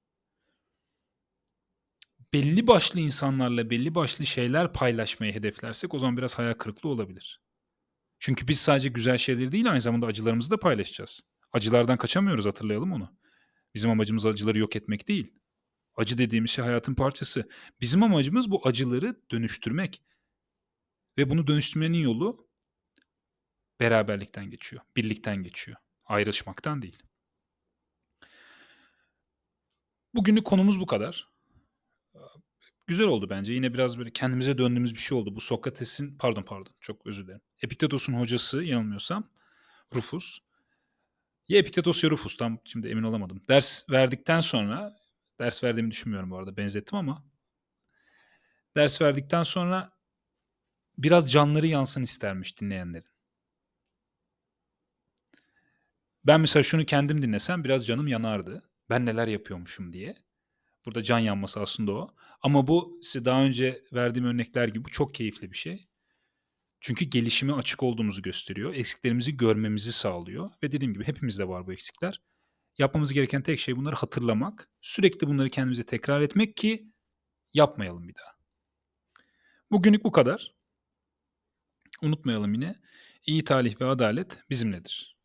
belli 2.34 2.68
başlı 2.68 3.00
insanlarla 3.00 3.70
belli 3.70 3.96
başlı 3.96 4.26
şeyler 4.26 4.74
paylaşmayı 4.74 5.34
hedeflersek 5.34 5.94
o 5.94 6.00
zaman 6.00 6.18
biraz 6.18 6.40
hayal 6.40 6.54
kırıklığı 6.54 6.90
olabilir. 6.90 7.42
Çünkü 8.20 8.48
biz 8.48 8.62
sadece 8.62 8.90
güzel 8.90 9.18
şeyleri 9.18 9.52
değil 9.52 9.72
aynı 9.72 9.82
zamanda 9.82 10.06
acılarımızı 10.06 10.52
da 10.52 10.58
paylaşacağız. 10.58 11.22
Acılardan 11.54 11.98
kaçamıyoruz 11.98 12.46
hatırlayalım 12.46 12.92
onu. 12.94 13.18
Bizim 13.76 13.92
amacımız 13.92 14.26
acıları 14.26 14.60
yok 14.60 14.76
etmek 14.76 15.08
değil. 15.08 15.34
Acı 15.96 16.18
dediğimiz 16.18 16.52
şey 16.52 16.66
hayatın 16.66 16.94
parçası. 16.94 17.50
Bizim 17.82 18.04
amacımız 18.04 18.52
bu 18.52 18.68
acıları 18.68 19.22
dönüştürmek. 19.32 20.04
Ve 21.18 21.30
bunu 21.30 21.48
dönüştürmenin 21.48 21.98
yolu 21.98 22.48
beraberlikten 23.80 24.50
geçiyor, 24.50 24.82
birlikten 24.96 25.44
geçiyor. 25.44 25.78
Ayrışmaktan 26.06 26.82
değil. 26.82 27.04
Bugünlük 30.14 30.46
konumuz 30.46 30.80
bu 30.80 30.86
kadar. 30.86 31.31
Güzel 32.88 33.08
oldu 33.08 33.30
bence. 33.30 33.54
Yine 33.54 33.74
biraz 33.74 33.98
böyle 33.98 34.12
kendimize 34.12 34.58
döndüğümüz 34.58 34.94
bir 34.94 35.00
şey 35.00 35.18
oldu. 35.18 35.36
Bu 35.36 35.42
Sokrates'in 35.42 36.18
pardon 36.18 36.44
pardon 36.44 36.74
çok 36.80 37.06
özür 37.08 37.24
dilerim. 37.24 37.42
Epiktetos'un 37.64 38.14
hocası 38.14 38.64
yanılmıyorsam 38.64 39.30
Rufus. 39.96 40.40
Ya 41.48 41.58
Epiktetos 41.60 42.04
ya 42.04 42.10
Rufus 42.10 42.38
tam 42.38 42.60
şimdi 42.66 42.88
emin 42.88 43.04
olamadım. 43.04 43.42
Ders 43.50 43.90
verdikten 43.90 44.42
sonra 44.42 44.98
ders 45.40 45.64
verdiğimi 45.64 45.92
düşünmüyorum 45.92 46.32
bu 46.32 46.38
arada 46.38 46.58
benzettim 46.58 46.98
ama 46.98 47.24
ders 48.76 49.02
verdikten 49.02 49.44
sonra 49.44 49.92
biraz 50.98 51.32
canları 51.32 51.68
yansın 51.68 52.04
istermiş 52.04 52.62
dinleyenlerin. 52.62 53.08
Ben 56.26 56.42
mesela 56.42 56.64
şunu 56.64 56.86
kendim 56.86 57.22
dinlesem 57.22 57.64
biraz 57.64 57.88
canım 57.88 58.08
yanardı. 58.08 58.70
Ben 58.90 59.06
neler 59.06 59.28
yapıyormuşum 59.28 59.94
diye. 59.94 60.16
Burada 60.86 61.04
can 61.04 61.20
yanması 61.20 61.62
aslında 61.62 61.92
o. 61.92 62.16
Ama 62.42 62.68
bu 62.68 63.00
size 63.02 63.26
daha 63.26 63.44
önce 63.44 63.84
verdiğim 63.94 64.28
örnekler 64.28 64.68
gibi 64.68 64.86
bu 64.86 64.90
çok 64.90 65.14
keyifli 65.16 65.52
bir 65.52 65.58
şey. 65.58 65.88
Çünkü 66.80 67.06
gelişime 67.06 67.54
açık 67.54 67.84
olduğumuzu 67.84 68.22
gösteriyor. 68.22 68.74
Eksiklerimizi 68.74 69.38
görmemizi 69.38 69.92
sağlıyor. 69.92 70.52
Ve 70.64 70.72
dediğim 70.72 70.94
gibi 70.94 71.04
hepimizde 71.04 71.48
var 71.48 71.68
bu 71.68 71.74
eksikler. 71.74 72.22
Yapmamız 72.78 73.14
gereken 73.14 73.42
tek 73.42 73.60
şey 73.60 73.78
bunları 73.78 73.96
hatırlamak. 73.96 74.70
Sürekli 74.82 75.28
bunları 75.28 75.50
kendimize 75.50 75.86
tekrar 75.86 76.22
etmek 76.22 76.58
ki 76.58 76.92
yapmayalım 77.54 78.08
bir 78.08 78.16
daha. 78.16 78.32
Bugünlük 79.72 80.04
bu 80.04 80.12
kadar. 80.12 80.54
Unutmayalım 82.02 82.54
yine. 82.54 82.76
İyi 83.26 83.44
talih 83.44 83.82
ve 83.82 83.86
adalet 83.86 84.44
bizimledir. 84.50 85.18